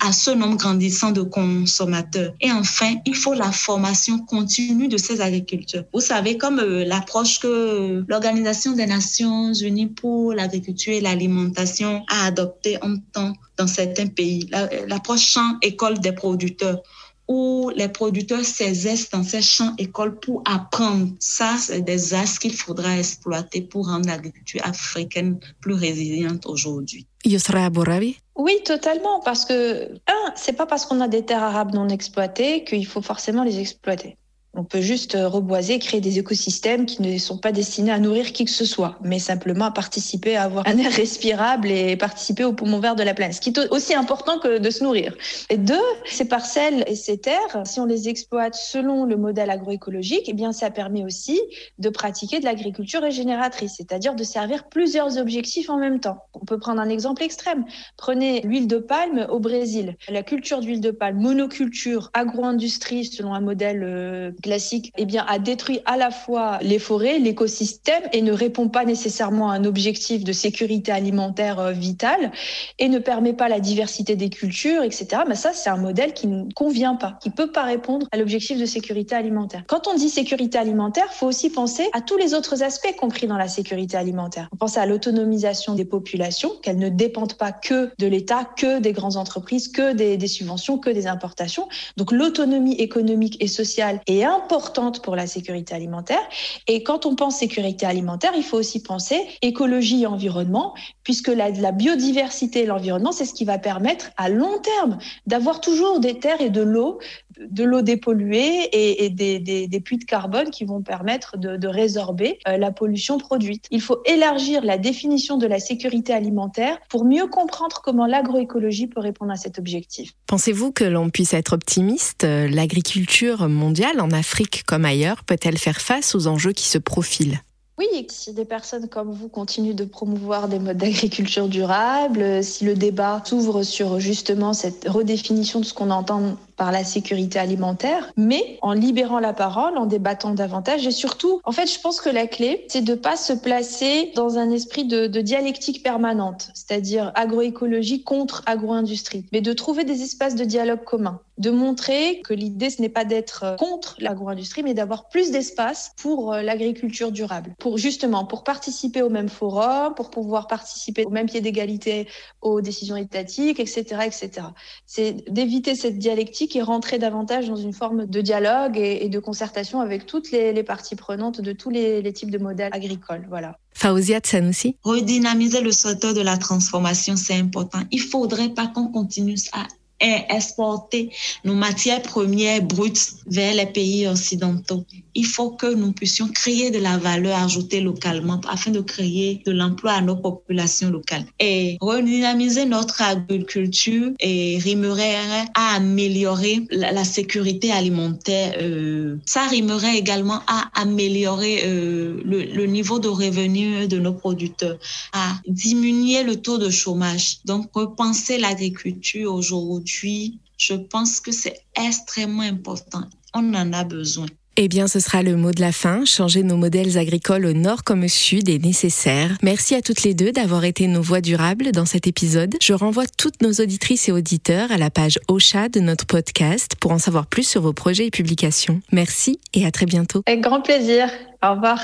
à 0.00 0.12
ce 0.12 0.30
nombre 0.30 0.56
grandissant 0.56 1.12
de 1.12 1.22
consommateurs. 1.22 2.34
Et 2.40 2.50
enfin, 2.50 2.96
il 3.06 3.14
faut 3.14 3.34
la 3.34 3.52
formation 3.52 4.18
continue 4.18 4.88
de 4.88 4.96
ces 4.96 5.20
agriculteurs. 5.20 5.84
Vous 5.92 6.00
savez, 6.00 6.36
comme 6.36 6.58
euh, 6.58 6.84
l'approche 6.84 7.38
que 7.38 8.04
l'Organisation 8.06 8.72
des 8.72 8.86
Nations 8.86 9.52
Unies 9.52 9.86
pour 9.86 10.32
l'agriculture 10.32 10.92
et 10.92 11.00
l'alimentation 11.00 12.02
a 12.08 12.26
adoptée 12.26 12.76
en 12.82 12.96
temps 13.12 13.32
dans 13.56 13.66
certains 13.66 14.08
pays, 14.08 14.48
l'approche 14.88 15.26
champ-école 15.26 16.00
des 16.00 16.12
producteurs 16.12 16.82
où 17.28 17.70
les 17.74 17.88
producteurs 17.88 18.44
s'exercent 18.44 19.10
dans 19.10 19.22
ces 19.22 19.42
champs 19.42 19.74
écoles 19.78 20.18
pour 20.18 20.42
apprendre. 20.44 21.08
Ça, 21.18 21.56
c'est 21.58 21.80
des 21.80 22.14
axes 22.14 22.38
qu'il 22.38 22.54
faudra 22.54 22.98
exploiter 22.98 23.62
pour 23.62 23.86
rendre 23.86 24.06
l'agriculture 24.08 24.60
africaine 24.64 25.38
plus 25.60 25.74
résiliente 25.74 26.46
aujourd'hui. 26.46 27.06
Yusra 27.24 27.70
Bourabi 27.70 28.18
Oui, 28.36 28.54
totalement. 28.64 29.20
Parce 29.20 29.44
que, 29.44 29.94
un, 29.94 30.32
c'est 30.36 30.52
pas 30.52 30.66
parce 30.66 30.84
qu'on 30.84 31.00
a 31.00 31.08
des 31.08 31.24
terres 31.24 31.42
arabes 31.42 31.74
non 31.74 31.88
exploitées 31.88 32.64
qu'il 32.64 32.86
faut 32.86 33.02
forcément 33.02 33.44
les 33.44 33.58
exploiter. 33.58 34.16
On 34.56 34.64
peut 34.64 34.80
juste 34.80 35.16
reboiser, 35.20 35.78
créer 35.80 36.00
des 36.00 36.18
écosystèmes 36.18 36.86
qui 36.86 37.02
ne 37.02 37.18
sont 37.18 37.38
pas 37.38 37.50
destinés 37.50 37.90
à 37.90 37.98
nourrir 37.98 38.32
qui 38.32 38.44
que 38.44 38.50
ce 38.50 38.64
soit, 38.64 38.98
mais 39.02 39.18
simplement 39.18 39.64
à 39.64 39.70
participer 39.72 40.36
à 40.36 40.44
avoir 40.44 40.66
un 40.68 40.78
air 40.78 40.92
respirable 40.92 41.70
et 41.70 41.96
participer 41.96 42.44
au 42.44 42.52
poumon 42.52 42.78
vert 42.78 42.94
de 42.94 43.02
la 43.02 43.14
planète, 43.14 43.34
ce 43.34 43.40
qui 43.40 43.50
est 43.50 43.72
aussi 43.72 43.94
important 43.94 44.38
que 44.38 44.58
de 44.58 44.70
se 44.70 44.84
nourrir. 44.84 45.14
Et 45.50 45.56
deux, 45.56 45.74
ces 46.06 46.26
parcelles 46.26 46.84
et 46.86 46.94
ces 46.94 47.18
terres, 47.18 47.62
si 47.64 47.80
on 47.80 47.86
les 47.86 48.08
exploite 48.08 48.54
selon 48.54 49.04
le 49.04 49.16
modèle 49.16 49.50
agroécologique, 49.50 50.28
eh 50.28 50.32
bien, 50.32 50.52
ça 50.52 50.70
permet 50.70 51.04
aussi 51.04 51.40
de 51.78 51.88
pratiquer 51.88 52.38
de 52.38 52.44
l'agriculture 52.44 53.02
régénératrice, 53.02 53.74
c'est-à-dire 53.76 54.14
de 54.14 54.24
servir 54.24 54.68
plusieurs 54.68 55.18
objectifs 55.18 55.68
en 55.68 55.78
même 55.78 56.00
temps. 56.00 56.18
On 56.34 56.44
peut 56.44 56.58
prendre 56.58 56.80
un 56.80 56.88
exemple 56.88 57.22
extrême. 57.22 57.64
Prenez 57.96 58.42
l'huile 58.42 58.68
de 58.68 58.78
palme 58.78 59.26
au 59.30 59.40
Brésil. 59.40 59.96
La 60.08 60.22
culture 60.22 60.60
d'huile 60.60 60.80
de 60.80 60.90
palme, 60.90 61.20
monoculture, 61.20 62.10
agro-industrie 62.12 63.04
selon 63.04 63.34
un 63.34 63.40
modèle 63.40 63.82
euh, 63.82 64.30
classique, 64.44 64.92
eh 64.98 65.06
bien, 65.06 65.24
a 65.26 65.38
détruit 65.38 65.80
à 65.86 65.96
la 65.96 66.10
fois 66.10 66.58
les 66.60 66.78
forêts, 66.78 67.18
l'écosystème 67.18 68.02
et 68.12 68.20
ne 68.20 68.30
répond 68.30 68.68
pas 68.68 68.84
nécessairement 68.84 69.50
à 69.50 69.54
un 69.54 69.64
objectif 69.64 70.22
de 70.22 70.32
sécurité 70.32 70.92
alimentaire 70.92 71.58
euh, 71.58 71.72
vitale 71.72 72.30
et 72.78 72.90
ne 72.90 72.98
permet 72.98 73.32
pas 73.32 73.48
la 73.48 73.58
diversité 73.58 74.16
des 74.16 74.28
cultures, 74.28 74.82
etc. 74.82 75.22
Mais 75.26 75.34
ça, 75.34 75.52
c'est 75.54 75.70
un 75.70 75.78
modèle 75.78 76.12
qui 76.12 76.26
ne 76.26 76.44
convient 76.52 76.94
pas, 76.94 77.18
qui 77.22 77.30
peut 77.30 77.52
pas 77.52 77.62
répondre 77.62 78.06
à 78.12 78.18
l'objectif 78.18 78.58
de 78.58 78.66
sécurité 78.66 79.14
alimentaire. 79.14 79.62
Quand 79.66 79.88
on 79.88 79.94
dit 79.94 80.10
sécurité 80.10 80.58
alimentaire, 80.58 81.10
faut 81.10 81.26
aussi 81.26 81.48
penser 81.48 81.88
à 81.94 82.02
tous 82.02 82.18
les 82.18 82.34
autres 82.34 82.62
aspects 82.62 82.94
compris 83.00 83.26
dans 83.26 83.38
la 83.38 83.48
sécurité 83.48 83.96
alimentaire. 83.96 84.50
On 84.52 84.56
pense 84.56 84.76
à 84.76 84.84
l'autonomisation 84.84 85.74
des 85.74 85.86
populations, 85.86 86.50
qu'elles 86.62 86.78
ne 86.78 86.90
dépendent 86.90 87.38
pas 87.38 87.52
que 87.52 87.92
de 87.98 88.06
l'État, 88.06 88.44
que 88.44 88.78
des 88.78 88.92
grandes 88.92 89.16
entreprises, 89.16 89.68
que 89.68 89.94
des, 89.94 90.18
des 90.18 90.28
subventions, 90.28 90.76
que 90.76 90.90
des 90.90 91.06
importations. 91.06 91.66
Donc 91.96 92.12
l'autonomie 92.12 92.74
économique 92.74 93.38
et 93.40 93.48
sociale 93.48 94.00
est 94.06 94.22
un 94.24 94.33
importante 94.36 95.02
pour 95.02 95.16
la 95.16 95.26
sécurité 95.26 95.74
alimentaire. 95.74 96.20
Et 96.66 96.82
quand 96.82 97.06
on 97.06 97.14
pense 97.14 97.36
sécurité 97.36 97.86
alimentaire, 97.86 98.32
il 98.36 98.42
faut 98.42 98.56
aussi 98.56 98.82
penser 98.82 99.26
écologie 99.42 100.02
et 100.02 100.06
environnement, 100.06 100.74
puisque 101.02 101.28
la, 101.28 101.50
la 101.50 101.72
biodiversité 101.72 102.62
et 102.62 102.66
l'environnement, 102.66 103.12
c'est 103.12 103.24
ce 103.24 103.34
qui 103.34 103.44
va 103.44 103.58
permettre 103.58 104.10
à 104.16 104.28
long 104.28 104.58
terme 104.58 104.98
d'avoir 105.26 105.60
toujours 105.60 106.00
des 106.00 106.18
terres 106.18 106.40
et 106.40 106.50
de 106.50 106.62
l'eau 106.62 106.98
de 107.38 107.64
l'eau 107.64 107.82
dépolluée 107.82 108.68
et, 108.72 109.10
des, 109.10 109.80
puits 109.80 109.98
de 109.98 110.04
carbone 110.04 110.50
qui 110.50 110.64
vont 110.64 110.82
permettre 110.82 111.36
de, 111.36 111.66
résorber 111.66 112.38
euh, 112.46 112.56
la 112.56 112.70
pollution 112.70 113.18
produite. 113.18 113.66
Il 113.70 113.80
faut 113.80 114.00
élargir 114.04 114.62
la 114.64 114.78
définition 114.78 115.36
de 115.36 115.46
la 115.46 115.58
sécurité 115.58 116.12
alimentaire 116.12 116.78
pour 116.88 117.04
mieux 117.04 117.26
comprendre 117.26 117.80
comment 117.82 118.06
l'agroécologie 118.06 118.86
peut 118.86 119.00
répondre 119.00 119.32
à 119.32 119.36
cet 119.36 119.58
objectif. 119.58 120.12
Pensez-vous 120.26 120.72
que 120.72 120.84
l'on 120.84 121.10
puisse 121.10 121.34
être 121.34 121.54
optimiste 121.54 122.24
L'agriculture 122.24 123.48
mondiale, 123.48 124.00
en 124.00 124.10
Afrique 124.10 124.64
comme 124.66 124.84
ailleurs, 124.84 125.24
peut-elle 125.24 125.58
faire 125.58 125.80
face 125.80 126.14
aux 126.14 126.26
enjeux 126.26 126.52
qui 126.52 126.66
se 126.66 126.78
profilent? 126.78 127.40
Oui, 127.76 128.06
si 128.08 128.32
des 128.32 128.44
personnes 128.44 128.88
comme 128.88 129.10
vous 129.10 129.28
continuent 129.28 129.74
de 129.74 129.84
promouvoir 129.84 130.46
des 130.46 130.60
modes 130.60 130.76
d'agriculture 130.76 131.48
durable, 131.48 132.44
si 132.44 132.64
le 132.64 132.74
débat 132.74 133.20
s'ouvre 133.24 133.64
sur 133.64 133.98
justement 133.98 134.52
cette 134.52 134.88
redéfinition 134.88 135.58
de 135.58 135.64
ce 135.64 135.74
qu'on 135.74 135.90
entend 135.90 136.36
par 136.56 136.72
la 136.72 136.84
sécurité 136.84 137.38
alimentaire, 137.38 138.12
mais 138.16 138.58
en 138.62 138.72
libérant 138.72 139.18
la 139.18 139.32
parole, 139.32 139.76
en 139.76 139.86
débattant 139.86 140.34
davantage 140.34 140.86
et 140.86 140.90
surtout, 140.90 141.40
en 141.44 141.52
fait, 141.52 141.66
je 141.66 141.80
pense 141.80 142.00
que 142.00 142.10
la 142.10 142.26
clé, 142.26 142.64
c'est 142.68 142.82
de 142.82 142.94
pas 142.94 143.16
se 143.16 143.32
placer 143.32 144.12
dans 144.14 144.38
un 144.38 144.50
esprit 144.50 144.84
de, 144.84 145.06
dialectique 145.24 145.82
permanente, 145.82 146.50
c'est-à-dire 146.54 147.12
agroécologie 147.14 148.02
contre 148.02 148.42
agro-industrie, 148.46 149.26
mais 149.32 149.40
de 149.40 149.52
trouver 149.52 149.84
des 149.84 150.02
espaces 150.02 150.34
de 150.34 150.44
dialogue 150.44 150.84
commun, 150.84 151.20
de 151.38 151.50
montrer 151.50 152.20
que 152.22 152.34
l'idée, 152.34 152.70
ce 152.70 152.80
n'est 152.82 152.88
pas 152.88 153.04
d'être 153.04 153.56
contre 153.58 153.96
l'agro-industrie, 153.98 154.62
mais 154.62 154.74
d'avoir 154.74 155.08
plus 155.08 155.30
d'espace 155.30 155.92
pour 155.96 156.32
euh, 156.32 156.42
l'agriculture 156.42 157.10
durable, 157.10 157.54
pour 157.58 157.78
justement, 157.78 158.24
pour 158.24 158.44
participer 158.44 159.02
au 159.02 159.10
même 159.10 159.28
forum, 159.28 159.94
pour 159.94 160.10
pouvoir 160.10 160.46
participer 160.46 161.04
au 161.04 161.10
même 161.10 161.26
pied 161.26 161.40
d'égalité 161.40 162.06
aux 162.42 162.60
décisions 162.60 162.96
étatiques, 162.96 163.60
etc., 163.60 163.82
etc. 164.04 164.48
C'est 164.86 165.30
d'éviter 165.30 165.74
cette 165.74 165.98
dialectique 165.98 166.43
qui 166.48 166.58
est 166.58 166.62
rentrer 166.62 166.98
davantage 166.98 167.48
dans 167.48 167.56
une 167.56 167.72
forme 167.72 168.06
de 168.06 168.20
dialogue 168.20 168.78
et, 168.78 169.08
de 169.08 169.18
concertation 169.18 169.80
avec 169.80 170.06
toutes 170.06 170.30
les, 170.30 170.62
parties 170.62 170.96
prenantes 170.96 171.40
de 171.40 171.52
tous 171.52 171.70
les, 171.70 172.12
types 172.12 172.30
de 172.30 172.38
modèles 172.38 172.70
agricoles. 172.72 173.26
Voilà. 173.28 173.58
Faouzia 173.72 174.20
Sanoussi. 174.22 174.76
Redynamiser 174.82 175.60
le 175.60 175.72
secteur 175.72 176.14
de 176.14 176.20
la 176.20 176.36
transformation, 176.36 177.16
c'est 177.16 177.34
important. 177.34 177.80
Il 177.90 178.00
faudrait 178.00 178.50
pas 178.50 178.66
qu'on 178.68 178.88
continue 178.88 179.36
à 179.52 179.66
exporter 180.00 181.10
nos 181.44 181.54
matières 181.54 182.02
premières 182.02 182.62
brutes 182.62 183.14
vers 183.26 183.54
les 183.54 183.66
pays 183.66 184.06
occidentaux. 184.06 184.84
Il 185.14 185.26
faut 185.26 185.50
que 185.50 185.72
nous 185.74 185.92
puissions 185.92 186.28
créer 186.28 186.70
de 186.70 186.78
la 186.78 186.98
valeur 186.98 187.38
ajoutée 187.38 187.80
localement 187.80 188.40
afin 188.48 188.70
de 188.70 188.80
créer 188.80 189.42
de 189.46 189.52
l'emploi 189.52 189.92
à 189.92 190.00
nos 190.00 190.16
populations 190.16 190.90
locales. 190.90 191.24
Et 191.40 191.76
redynamiser 191.80 192.64
notre 192.64 193.02
agriculture 193.02 194.12
et 194.20 194.58
rimerait 194.58 195.16
à 195.54 195.76
améliorer 195.76 196.66
la, 196.70 197.04
sécurité 197.04 197.70
alimentaire. 197.70 198.56
Euh, 198.60 199.16
ça 199.26 199.46
rimerait 199.46 199.96
également 199.96 200.40
à 200.46 200.70
améliorer 200.74 201.62
euh, 201.64 202.20
le, 202.24 202.44
le 202.44 202.66
niveau 202.66 202.98
de 202.98 203.08
revenus 203.08 203.88
de 203.88 203.98
nos 203.98 204.14
producteurs, 204.14 204.78
à 205.12 205.36
diminuer 205.46 206.22
le 206.22 206.36
taux 206.36 206.58
de 206.58 206.70
chômage. 206.70 207.38
Donc, 207.44 207.68
repenser 207.74 208.38
l'agriculture 208.38 209.32
aujourd'hui 209.34 210.38
je 210.56 210.74
pense 210.74 211.20
que 211.20 211.32
c'est 211.32 211.64
extrêmement 211.74 212.42
important. 212.42 213.04
On 213.34 213.54
en 213.54 213.72
a 213.72 213.84
besoin. 213.84 214.26
Eh 214.56 214.68
bien, 214.68 214.86
ce 214.86 215.00
sera 215.00 215.22
le 215.22 215.36
mot 215.36 215.50
de 215.50 215.60
la 215.60 215.72
fin. 215.72 216.04
Changer 216.04 216.44
nos 216.44 216.56
modèles 216.56 216.96
agricoles 216.96 217.46
au 217.46 217.52
nord 217.52 217.82
comme 217.82 218.04
au 218.04 218.08
sud 218.08 218.48
est 218.48 218.62
nécessaire. 218.62 219.36
Merci 219.42 219.74
à 219.74 219.82
toutes 219.82 220.04
les 220.04 220.14
deux 220.14 220.30
d'avoir 220.30 220.64
été 220.64 220.86
nos 220.86 221.02
voix 221.02 221.20
durables 221.20 221.72
dans 221.72 221.86
cet 221.86 222.06
épisode. 222.06 222.54
Je 222.62 222.72
renvoie 222.72 223.06
toutes 223.18 223.42
nos 223.42 223.52
auditrices 223.52 224.08
et 224.08 224.12
auditeurs 224.12 224.70
à 224.70 224.78
la 224.78 224.90
page 224.90 225.18
OCHA 225.26 225.68
de 225.70 225.80
notre 225.80 226.06
podcast 226.06 226.76
pour 226.80 226.92
en 226.92 226.98
savoir 226.98 227.26
plus 227.26 227.48
sur 227.48 227.62
vos 227.62 227.72
projets 227.72 228.06
et 228.06 228.10
publications. 228.12 228.80
Merci 228.92 229.40
et 229.54 229.66
à 229.66 229.72
très 229.72 229.86
bientôt. 229.86 230.22
Avec 230.26 230.40
grand 230.40 230.60
plaisir. 230.60 231.10
Au 231.42 231.54
revoir. 231.54 231.80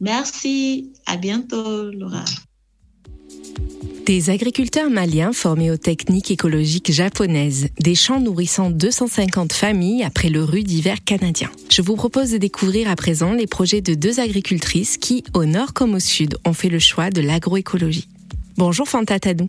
Merci. 0.00 0.92
À 1.06 1.16
bientôt, 1.16 1.90
Laura. 1.90 2.24
Des 4.06 4.28
agriculteurs 4.28 4.90
maliens 4.90 5.32
formés 5.32 5.70
aux 5.70 5.78
techniques 5.78 6.30
écologiques 6.30 6.92
japonaises, 6.92 7.68
des 7.80 7.94
champs 7.94 8.20
nourrissant 8.20 8.68
250 8.70 9.54
familles 9.54 10.02
après 10.02 10.28
le 10.28 10.44
rude 10.44 10.70
hiver 10.70 11.02
canadien. 11.02 11.50
Je 11.70 11.80
vous 11.80 11.96
propose 11.96 12.30
de 12.30 12.36
découvrir 12.36 12.90
à 12.90 12.96
présent 12.96 13.32
les 13.32 13.46
projets 13.46 13.80
de 13.80 13.94
deux 13.94 14.20
agricultrices 14.20 14.98
qui, 14.98 15.24
au 15.32 15.46
nord 15.46 15.72
comme 15.72 15.94
au 15.94 16.00
sud, 16.00 16.36
ont 16.44 16.52
fait 16.52 16.68
le 16.68 16.78
choix 16.78 17.08
de 17.08 17.22
l'agroécologie. 17.22 18.08
Bonjour 18.58 18.86
Fanta 18.86 19.18
Tadou. 19.18 19.48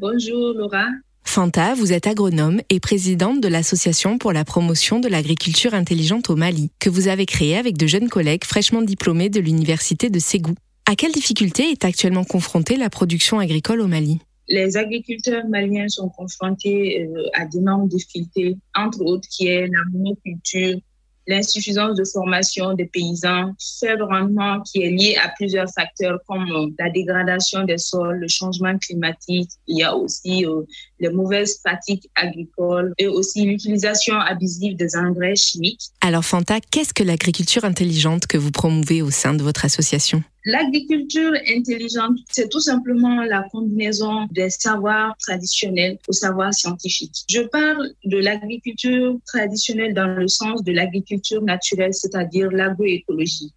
bonjour 0.00 0.54
Laura. 0.54 0.86
Fanta, 1.24 1.74
vous 1.74 1.92
êtes 1.92 2.06
agronome 2.06 2.60
et 2.70 2.78
présidente 2.78 3.40
de 3.40 3.48
l'Association 3.48 4.18
pour 4.18 4.32
la 4.32 4.44
promotion 4.44 5.00
de 5.00 5.08
l'agriculture 5.08 5.74
intelligente 5.74 6.30
au 6.30 6.36
Mali, 6.36 6.70
que 6.78 6.88
vous 6.88 7.08
avez 7.08 7.26
créée 7.26 7.56
avec 7.56 7.76
de 7.76 7.88
jeunes 7.88 8.08
collègues 8.08 8.44
fraîchement 8.44 8.82
diplômés 8.82 9.30
de 9.30 9.40
l'université 9.40 10.10
de 10.10 10.18
Ségou. 10.20 10.54
À 10.88 10.94
quelles 10.94 11.10
difficultés 11.10 11.72
est 11.72 11.84
actuellement 11.84 12.22
confrontée 12.22 12.76
la 12.76 12.88
production 12.88 13.40
agricole 13.40 13.80
au 13.80 13.88
Mali? 13.88 14.20
Les 14.48 14.76
agriculteurs 14.76 15.42
maliens 15.48 15.88
sont 15.88 16.08
confrontés 16.08 17.02
euh, 17.02 17.24
à 17.34 17.44
d'énormes 17.44 17.88
difficultés, 17.88 18.56
entre 18.72 19.00
autres 19.00 19.28
qui 19.28 19.48
est 19.48 19.66
la 19.66 19.80
monoculture, 19.92 20.78
l'insuffisance 21.26 21.96
de 21.96 22.04
formation 22.04 22.74
des 22.74 22.84
paysans, 22.84 23.52
faible 23.80 24.04
rendement 24.04 24.60
qui 24.60 24.82
est 24.82 24.90
lié 24.90 25.16
à 25.20 25.28
plusieurs 25.36 25.68
facteurs 25.68 26.20
comme 26.28 26.48
euh, 26.52 26.68
la 26.78 26.88
dégradation 26.90 27.64
des 27.64 27.78
sols, 27.78 28.18
le 28.18 28.28
changement 28.28 28.78
climatique, 28.78 29.50
il 29.66 29.78
y 29.78 29.82
a 29.82 29.96
aussi 29.96 30.46
euh, 30.46 30.62
les 31.00 31.08
mauvaises 31.08 31.58
pratiques 31.64 32.08
agricoles 32.14 32.94
et 32.98 33.08
aussi 33.08 33.42
l'utilisation 33.42 34.20
abusive 34.20 34.76
des 34.76 34.96
engrais 34.96 35.34
chimiques. 35.34 35.90
Alors 36.00 36.24
Fanta, 36.24 36.60
qu'est-ce 36.60 36.94
que 36.94 37.02
l'agriculture 37.02 37.64
intelligente 37.64 38.28
que 38.28 38.38
vous 38.38 38.52
promouvez 38.52 39.02
au 39.02 39.10
sein 39.10 39.34
de 39.34 39.42
votre 39.42 39.64
association? 39.64 40.22
L'agriculture 40.48 41.32
intelligente, 41.48 42.18
c'est 42.30 42.48
tout 42.48 42.60
simplement 42.60 43.24
la 43.24 43.42
combinaison 43.50 44.26
des 44.30 44.48
savoirs 44.48 45.16
traditionnels 45.18 45.98
aux 46.06 46.12
savoirs 46.12 46.54
scientifiques. 46.54 47.24
Je 47.28 47.40
parle 47.40 47.90
de 48.04 48.18
l'agriculture 48.18 49.18
traditionnelle 49.26 49.92
dans 49.92 50.06
le 50.06 50.28
sens 50.28 50.62
de 50.62 50.70
l'agriculture 50.70 51.42
naturelle, 51.42 51.92
c'est-à-dire 51.92 52.52
l'agroécologie. 52.52 53.52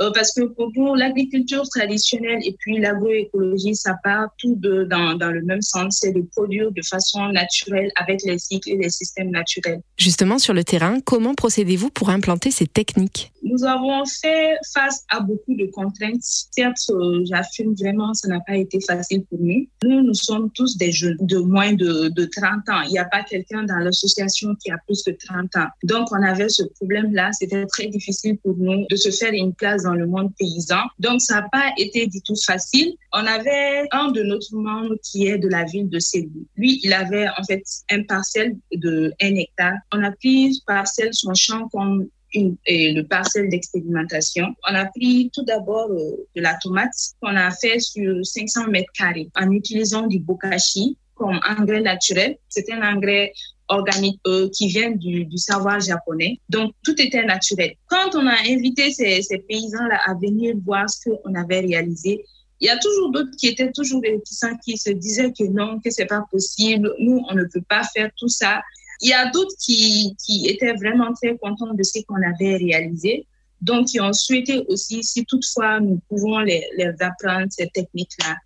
Euh, 0.00 0.10
parce 0.12 0.32
que 0.32 0.42
pour 0.42 0.70
nous, 0.76 0.94
l'agriculture 0.94 1.68
traditionnelle 1.68 2.38
et 2.44 2.54
puis 2.58 2.78
l'agroécologie, 2.78 3.74
ça 3.74 3.96
part 4.02 4.28
tout 4.38 4.54
de, 4.56 4.84
dans, 4.84 5.14
dans 5.14 5.30
le 5.30 5.42
même 5.42 5.62
sens, 5.62 5.98
c'est 6.00 6.12
de 6.12 6.20
produire 6.20 6.70
de 6.70 6.82
façon 6.82 7.28
naturelle 7.28 7.90
avec 7.96 8.22
les 8.24 8.38
cycles 8.38 8.70
et 8.70 8.76
les 8.76 8.90
systèmes 8.90 9.30
naturels. 9.30 9.80
Justement, 9.96 10.38
sur 10.38 10.54
le 10.54 10.64
terrain, 10.64 11.00
comment 11.00 11.34
procédez-vous 11.34 11.90
pour 11.90 12.10
implanter 12.10 12.50
ces 12.50 12.66
techniques? 12.66 13.32
Nous 13.42 13.64
avons 13.64 14.04
fait 14.04 14.56
face 14.74 15.04
à 15.08 15.20
beaucoup 15.20 15.54
de 15.54 15.66
contraintes. 15.66 16.20
Certes, 16.22 16.78
euh, 16.90 17.24
j'affirme 17.28 17.74
vraiment, 17.74 18.14
ça 18.14 18.28
n'a 18.28 18.40
pas 18.40 18.56
été 18.56 18.78
facile 18.80 19.24
pour 19.24 19.38
nous. 19.40 19.66
Nous, 19.84 20.02
nous 20.02 20.14
sommes 20.14 20.50
tous 20.52 20.76
des 20.76 20.92
jeunes 20.92 21.16
de 21.20 21.38
moins 21.38 21.72
de, 21.72 22.08
de 22.08 22.24
30 22.24 22.68
ans. 22.68 22.82
Il 22.82 22.90
n'y 22.90 22.98
a 22.98 23.04
pas 23.04 23.22
quelqu'un 23.22 23.64
dans 23.64 23.78
l'association 23.78 24.54
qui 24.56 24.70
a 24.70 24.76
plus 24.86 25.02
de 25.04 25.12
30 25.12 25.56
ans. 25.56 25.68
Donc, 25.84 26.08
on 26.12 26.22
avait 26.22 26.48
ce 26.48 26.62
problème-là. 26.78 27.30
C'était 27.32 27.64
très 27.66 27.86
difficile 27.86 28.38
pour 28.38 28.56
nous 28.56 28.86
de 28.88 28.96
se 28.96 29.10
faire 29.10 29.32
une 29.32 29.54
place 29.54 29.84
dans 29.84 29.87
le 29.94 30.06
monde 30.06 30.32
paysan. 30.38 30.82
Donc, 30.98 31.20
ça 31.20 31.40
n'a 31.40 31.48
pas 31.50 31.72
été 31.78 32.06
du 32.06 32.20
tout 32.22 32.36
facile. 32.46 32.94
On 33.12 33.26
avait 33.26 33.86
un 33.92 34.10
de 34.10 34.22
nos 34.22 34.38
membres 34.52 34.96
qui 35.02 35.26
est 35.26 35.38
de 35.38 35.48
la 35.48 35.64
ville 35.64 35.88
de 35.88 35.98
Ségou. 35.98 36.46
Lui, 36.56 36.80
il 36.82 36.92
avait 36.92 37.28
en 37.28 37.44
fait 37.46 37.62
un 37.90 38.02
parcelle 38.02 38.56
de 38.72 39.12
1 39.20 39.34
hectare. 39.36 39.74
On 39.92 40.02
a 40.02 40.12
pris 40.12 40.60
parcelle 40.66 41.12
son 41.12 41.34
champ 41.34 41.68
comme 41.68 42.08
une, 42.34 42.56
et 42.66 42.92
le 42.92 43.06
parcelle 43.06 43.48
d'expérimentation. 43.48 44.54
On 44.68 44.74
a 44.74 44.86
pris 44.86 45.30
tout 45.32 45.44
d'abord 45.44 45.90
euh, 45.90 46.26
de 46.36 46.42
la 46.42 46.54
tomate 46.62 46.92
qu'on 47.20 47.36
a 47.36 47.50
fait 47.50 47.78
sur 47.80 48.24
500 48.24 48.68
mètres 48.68 48.92
carrés 48.96 49.28
en 49.36 49.50
utilisant 49.50 50.06
du 50.06 50.18
bokashi 50.18 50.96
comme 51.14 51.40
engrais 51.48 51.80
naturel. 51.80 52.36
C'est 52.48 52.70
un 52.70 52.82
engrais 52.82 53.32
organique 53.68 54.20
euh, 54.26 54.48
qui 54.50 54.68
viennent 54.68 54.98
du, 54.98 55.26
savoir 55.36 55.80
japonais. 55.80 56.40
Donc, 56.48 56.72
tout 56.84 57.00
était 57.00 57.24
naturel. 57.24 57.74
Quand 57.86 58.14
on 58.14 58.26
a 58.26 58.36
invité 58.46 58.90
ces, 58.90 59.22
paysans-là 59.48 60.00
à 60.06 60.14
venir 60.14 60.54
voir 60.64 60.88
ce 60.88 61.10
qu'on 61.10 61.34
avait 61.34 61.60
réalisé, 61.60 62.24
il 62.60 62.66
y 62.66 62.70
a 62.70 62.78
toujours 62.78 63.12
d'autres 63.12 63.30
qui 63.38 63.46
étaient 63.46 63.70
toujours 63.70 64.02
réticents, 64.02 64.56
qui 64.64 64.76
se 64.76 64.90
disaient 64.90 65.32
que 65.32 65.44
non, 65.44 65.78
que 65.80 65.90
c'est 65.90 66.06
pas 66.06 66.24
possible, 66.30 66.92
nous, 66.98 67.22
on 67.28 67.34
ne 67.34 67.44
peut 67.44 67.62
pas 67.68 67.84
faire 67.84 68.10
tout 68.16 68.28
ça. 68.28 68.60
Il 69.00 69.10
y 69.10 69.12
a 69.12 69.30
d'autres 69.30 69.54
qui, 69.60 70.16
qui 70.24 70.48
étaient 70.48 70.72
vraiment 70.72 71.12
très 71.12 71.36
contents 71.36 71.72
de 71.72 71.82
ce 71.82 72.00
qu'on 72.06 72.16
avait 72.16 72.56
réalisé. 72.56 73.26
Donc, 73.60 73.88
qui 73.88 74.00
ont 74.00 74.12
souhaité 74.12 74.64
aussi, 74.68 75.02
si 75.02 75.24
toutefois 75.24 75.80
nous 75.80 76.00
pouvons 76.08 76.38
les, 76.38 76.64
les 76.76 76.92
apprendre 77.00 77.46
ces 77.50 77.68
techniques-là. 77.68 78.36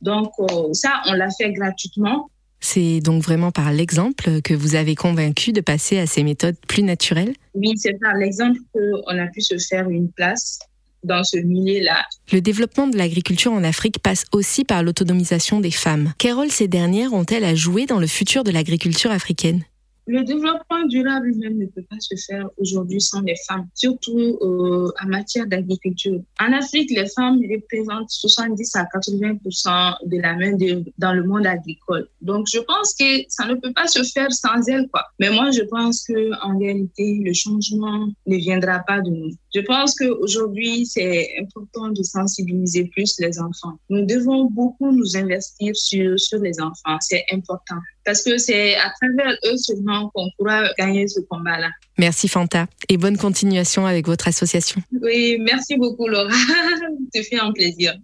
Donc, 0.00 0.32
euh, 0.38 0.72
ça, 0.72 1.02
on 1.06 1.12
l'a 1.14 1.30
fait 1.30 1.52
gratuitement. 1.52 2.30
C'est 2.60 3.00
donc 3.00 3.22
vraiment 3.22 3.50
par 3.52 3.72
l'exemple 3.72 4.42
que 4.42 4.54
vous 4.54 4.74
avez 4.74 4.94
convaincu 4.94 5.52
de 5.52 5.60
passer 5.60 5.98
à 5.98 6.06
ces 6.06 6.24
méthodes 6.24 6.56
plus 6.66 6.82
naturelles 6.82 7.34
Oui, 7.54 7.72
c'est 7.76 7.98
par 8.00 8.14
l'exemple 8.14 8.58
qu'on 8.72 9.18
a 9.18 9.26
pu 9.28 9.40
se 9.40 9.56
faire 9.58 9.88
une 9.88 10.10
place 10.10 10.58
dans 11.04 11.22
ce 11.22 11.38
milieu-là. 11.38 12.04
Le 12.32 12.40
développement 12.40 12.88
de 12.88 12.96
l'agriculture 12.96 13.52
en 13.52 13.62
Afrique 13.62 14.00
passe 14.00 14.24
aussi 14.32 14.64
par 14.64 14.82
l'autonomisation 14.82 15.60
des 15.60 15.70
femmes. 15.70 16.12
Quel 16.18 16.34
rôle 16.34 16.50
ces 16.50 16.68
dernières 16.68 17.12
ont-elles 17.12 17.44
à 17.44 17.54
jouer 17.54 17.86
dans 17.86 18.00
le 18.00 18.06
futur 18.06 18.44
de 18.44 18.50
l'agriculture 18.50 19.10
africaine? 19.10 19.62
Le 20.08 20.24
développement 20.24 20.86
durable 20.86 21.34
même 21.36 21.58
ne 21.58 21.66
peut 21.66 21.84
pas 21.88 22.00
se 22.00 22.14
faire 22.26 22.48
aujourd'hui 22.56 23.00
sans 23.00 23.20
les 23.20 23.36
femmes, 23.46 23.68
surtout 23.74 24.38
euh, 24.40 24.90
en 25.02 25.06
matière 25.06 25.46
d'agriculture. 25.46 26.20
En 26.40 26.52
Afrique, 26.54 26.90
les 26.90 27.06
femmes 27.08 27.40
représentent 27.42 28.10
70 28.10 28.74
à 28.76 28.84
80% 28.84 30.06
de 30.06 30.20
la 30.20 30.34
main 30.34 30.56
dans 30.96 31.12
le 31.12 31.24
monde 31.24 31.46
agricole. 31.46 32.08
Donc, 32.22 32.46
je 32.50 32.58
pense 32.60 32.94
que 32.94 33.24
ça 33.28 33.44
ne 33.46 33.54
peut 33.54 33.72
pas 33.74 33.86
se 33.86 34.02
faire 34.02 34.32
sans 34.32 34.66
elles, 34.66 34.88
quoi. 34.90 35.04
Mais 35.20 35.30
moi, 35.30 35.50
je 35.50 35.62
pense 35.62 36.04
que 36.04 36.32
en 36.42 36.58
réalité, 36.58 37.20
le 37.22 37.34
changement 37.34 38.08
ne 38.26 38.36
viendra 38.36 38.78
pas 38.80 39.02
de 39.02 39.10
nous. 39.10 39.30
Je 39.54 39.60
pense 39.60 39.94
qu'aujourd'hui, 39.94 40.84
c'est 40.84 41.30
important 41.40 41.88
de 41.88 42.02
sensibiliser 42.02 42.84
plus 42.84 43.16
les 43.18 43.38
enfants. 43.38 43.78
Nous 43.88 44.04
devons 44.04 44.44
beaucoup 44.44 44.92
nous 44.92 45.16
investir 45.16 45.74
sur, 45.74 46.20
sur 46.20 46.38
les 46.40 46.60
enfants. 46.60 46.98
C'est 47.00 47.24
important 47.32 47.76
parce 48.04 48.22
que 48.22 48.36
c'est 48.36 48.74
à 48.74 48.90
travers 49.00 49.34
eux 49.46 49.56
seulement 49.56 50.10
qu'on 50.14 50.28
pourra 50.36 50.64
gagner 50.78 51.08
ce 51.08 51.20
combat-là. 51.20 51.70
Merci 51.96 52.28
Fanta 52.28 52.66
et 52.88 52.98
bonne 52.98 53.16
continuation 53.16 53.86
avec 53.86 54.06
votre 54.06 54.28
association. 54.28 54.82
Oui, 55.02 55.38
merci 55.40 55.76
beaucoup 55.76 56.08
Laura. 56.08 56.30
Ça 57.14 57.22
fait 57.22 57.40
un 57.40 57.52
plaisir. 57.52 57.94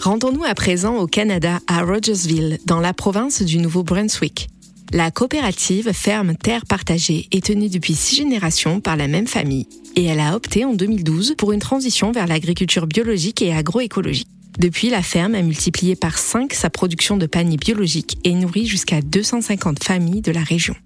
Rendons-nous 0.00 0.44
à 0.44 0.54
présent 0.54 0.96
au 0.96 1.06
Canada, 1.06 1.60
à 1.66 1.82
Rogersville, 1.82 2.58
dans 2.66 2.80
la 2.80 2.92
province 2.92 3.42
du 3.42 3.58
Nouveau-Brunswick. 3.58 4.48
La 4.92 5.10
coopérative 5.10 5.92
Ferme 5.92 6.36
Terre 6.36 6.66
Partagée 6.66 7.26
est 7.32 7.46
tenue 7.46 7.68
depuis 7.68 7.94
six 7.94 8.16
générations 8.16 8.80
par 8.80 8.96
la 8.96 9.08
même 9.08 9.26
famille 9.26 9.66
et 9.96 10.04
elle 10.04 10.20
a 10.20 10.36
opté 10.36 10.64
en 10.64 10.74
2012 10.74 11.34
pour 11.36 11.52
une 11.52 11.60
transition 11.60 12.12
vers 12.12 12.26
l'agriculture 12.26 12.86
biologique 12.86 13.42
et 13.42 13.52
agroécologique. 13.52 14.28
Depuis, 14.58 14.88
la 14.88 15.02
ferme 15.02 15.34
a 15.34 15.42
multiplié 15.42 15.96
par 15.96 16.16
5 16.16 16.52
sa 16.52 16.70
production 16.70 17.16
de 17.16 17.26
paniers 17.26 17.56
biologiques 17.56 18.18
et 18.22 18.34
nourrit 18.34 18.66
jusqu'à 18.66 19.00
250 19.00 19.82
familles 19.82 20.22
de 20.22 20.30
la 20.30 20.44
région. 20.44 20.76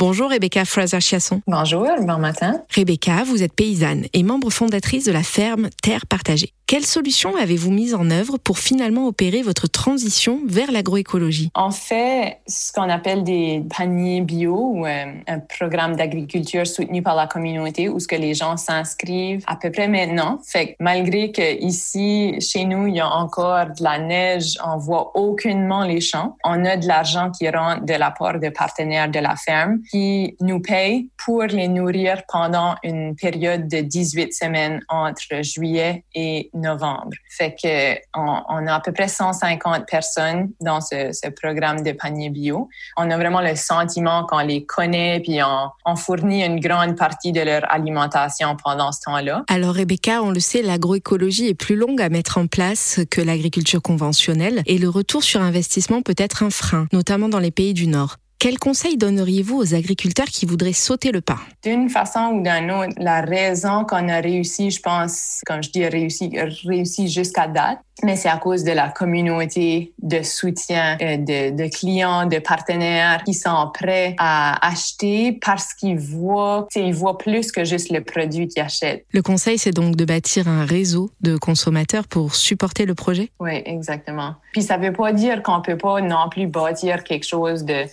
Bonjour 0.00 0.30
Rebecca 0.30 0.64
Fraser-Chiasson. 0.64 1.42
Bonjour, 1.48 1.88
bon 2.02 2.18
matin. 2.18 2.62
Rebecca, 2.72 3.24
vous 3.24 3.42
êtes 3.42 3.52
paysanne 3.52 4.04
et 4.12 4.22
membre 4.22 4.48
fondatrice 4.50 5.04
de 5.04 5.10
la 5.10 5.24
ferme 5.24 5.70
Terre 5.82 6.06
Partagée. 6.06 6.52
Quelles 6.68 6.84
solutions 6.84 7.34
avez-vous 7.34 7.70
mises 7.70 7.94
en 7.94 8.10
œuvre 8.10 8.36
pour 8.36 8.58
finalement 8.58 9.06
opérer 9.06 9.40
votre 9.40 9.68
transition 9.68 10.42
vers 10.46 10.70
l'agroécologie? 10.70 11.50
On 11.56 11.70
fait 11.70 12.40
ce 12.46 12.74
qu'on 12.74 12.90
appelle 12.90 13.24
des 13.24 13.64
paniers 13.74 14.20
bio 14.20 14.54
ou 14.54 14.86
euh, 14.86 15.04
un 15.26 15.38
programme 15.40 15.96
d'agriculture 15.96 16.66
soutenu 16.66 17.02
par 17.02 17.16
la 17.16 17.26
communauté 17.26 17.88
où 17.88 17.98
ce 17.98 18.06
que 18.06 18.16
les 18.16 18.34
gens 18.34 18.58
s'inscrivent 18.58 19.44
à 19.46 19.56
peu 19.56 19.72
près 19.72 19.88
maintenant. 19.88 20.40
Fait 20.44 20.72
que 20.72 20.76
malgré 20.78 21.32
que 21.32 21.58
ici 21.64 22.38
chez 22.40 22.66
nous 22.66 22.86
il 22.86 22.96
y 22.96 23.00
a 23.00 23.08
encore 23.08 23.64
de 23.66 23.82
la 23.82 23.98
neige, 23.98 24.58
on 24.62 24.76
voit 24.76 25.16
aucunement 25.16 25.84
les 25.84 26.02
champs. 26.02 26.36
On 26.44 26.66
a 26.66 26.76
de 26.76 26.86
l'argent 26.86 27.30
qui 27.30 27.48
rentre 27.48 27.86
de 27.86 27.94
la 27.94 28.10
part 28.10 28.38
de 28.38 28.50
partenaires 28.50 29.10
de 29.10 29.20
la 29.20 29.36
ferme 29.36 29.80
qui 29.90 30.36
nous 30.40 30.60
payent 30.60 31.08
pour 31.24 31.42
les 31.44 31.68
nourrir 31.68 32.22
pendant 32.28 32.76
une 32.82 33.16
période 33.16 33.68
de 33.68 33.80
18 33.80 34.32
semaines 34.32 34.80
entre 34.88 35.42
juillet 35.42 36.04
et 36.14 36.50
novembre. 36.54 37.12
Fait 37.30 37.54
que 37.54 37.94
on, 38.14 38.42
on, 38.48 38.66
a 38.66 38.74
à 38.74 38.80
peu 38.80 38.92
près 38.92 39.08
150 39.08 39.86
personnes 39.86 40.50
dans 40.60 40.80
ce, 40.80 41.28
programme 41.30 41.82
de 41.82 41.92
panier 41.92 42.30
bio. 42.30 42.68
On 42.96 43.10
a 43.10 43.16
vraiment 43.16 43.40
le 43.40 43.54
sentiment 43.54 44.24
qu'on 44.26 44.40
les 44.40 44.64
connaît 44.64 45.20
puis 45.20 45.40
on 45.84 45.96
fournit 45.96 46.44
une 46.44 46.60
grande 46.60 46.96
partie 46.96 47.32
de 47.32 47.40
leur 47.40 47.70
alimentation 47.72 48.56
pendant 48.62 48.92
ce 48.92 49.00
temps-là. 49.02 49.44
Alors 49.48 49.74
Rebecca, 49.74 50.22
on 50.22 50.30
le 50.30 50.40
sait, 50.40 50.62
l'agroécologie 50.62 51.48
est 51.48 51.54
plus 51.54 51.76
longue 51.76 52.00
à 52.00 52.08
mettre 52.08 52.38
en 52.38 52.46
place 52.46 53.00
que 53.10 53.20
l'agriculture 53.20 53.82
conventionnelle 53.82 54.62
et 54.66 54.78
le 54.78 54.88
retour 54.88 55.22
sur 55.22 55.40
investissement 55.40 56.02
peut 56.02 56.14
être 56.16 56.42
un 56.42 56.50
frein, 56.50 56.86
notamment 56.92 57.28
dans 57.28 57.38
les 57.38 57.50
pays 57.50 57.74
du 57.74 57.86
Nord. 57.86 58.16
Quel 58.40 58.56
conseil 58.60 58.96
donneriez-vous 58.96 59.56
aux 59.56 59.74
agriculteurs 59.74 60.26
qui 60.26 60.46
voudraient 60.46 60.72
sauter 60.72 61.10
le 61.10 61.20
pas? 61.20 61.40
D'une 61.64 61.88
façon 61.88 62.34
ou 62.34 62.42
d'une 62.44 62.70
autre, 62.70 62.92
la 62.96 63.20
raison 63.20 63.84
qu'on 63.84 64.08
a 64.08 64.20
réussi, 64.20 64.70
je 64.70 64.80
pense, 64.80 65.40
quand 65.44 65.60
je 65.60 65.70
dis 65.70 65.84
réussi, 65.84 66.30
réussi 66.64 67.08
jusqu'à 67.08 67.48
date, 67.48 67.80
mais 68.04 68.14
c'est 68.14 68.28
à 68.28 68.36
cause 68.36 68.62
de 68.62 68.70
la 68.70 68.90
communauté 68.90 69.92
de 70.00 70.22
soutien 70.22 70.96
euh, 71.02 71.16
de, 71.16 71.50
de, 71.50 71.68
clients, 71.68 72.26
de 72.26 72.38
partenaires 72.38 73.24
qui 73.24 73.34
sont 73.34 73.72
prêts 73.74 74.14
à 74.18 74.64
acheter 74.64 75.32
parce 75.44 75.74
qu'ils 75.74 75.98
voient, 75.98 76.68
ils 76.76 76.94
voient 76.94 77.18
plus 77.18 77.50
que 77.50 77.64
juste 77.64 77.90
le 77.90 78.04
produit 78.04 78.46
qu'ils 78.46 78.62
achètent. 78.62 79.04
Le 79.10 79.22
conseil, 79.22 79.58
c'est 79.58 79.72
donc 79.72 79.96
de 79.96 80.04
bâtir 80.04 80.46
un 80.46 80.64
réseau 80.64 81.10
de 81.22 81.36
consommateurs 81.36 82.06
pour 82.06 82.36
supporter 82.36 82.86
le 82.86 82.94
projet? 82.94 83.32
Oui, 83.40 83.62
exactement. 83.64 84.36
Puis 84.52 84.62
ça 84.62 84.76
veut 84.76 84.92
pas 84.92 85.12
dire 85.12 85.42
qu'on 85.42 85.60
peut 85.60 85.76
pas 85.76 86.00
non 86.00 86.28
plus 86.30 86.46
bâtir 86.46 87.02
quelque 87.02 87.26
chose 87.26 87.64
de 87.64 87.84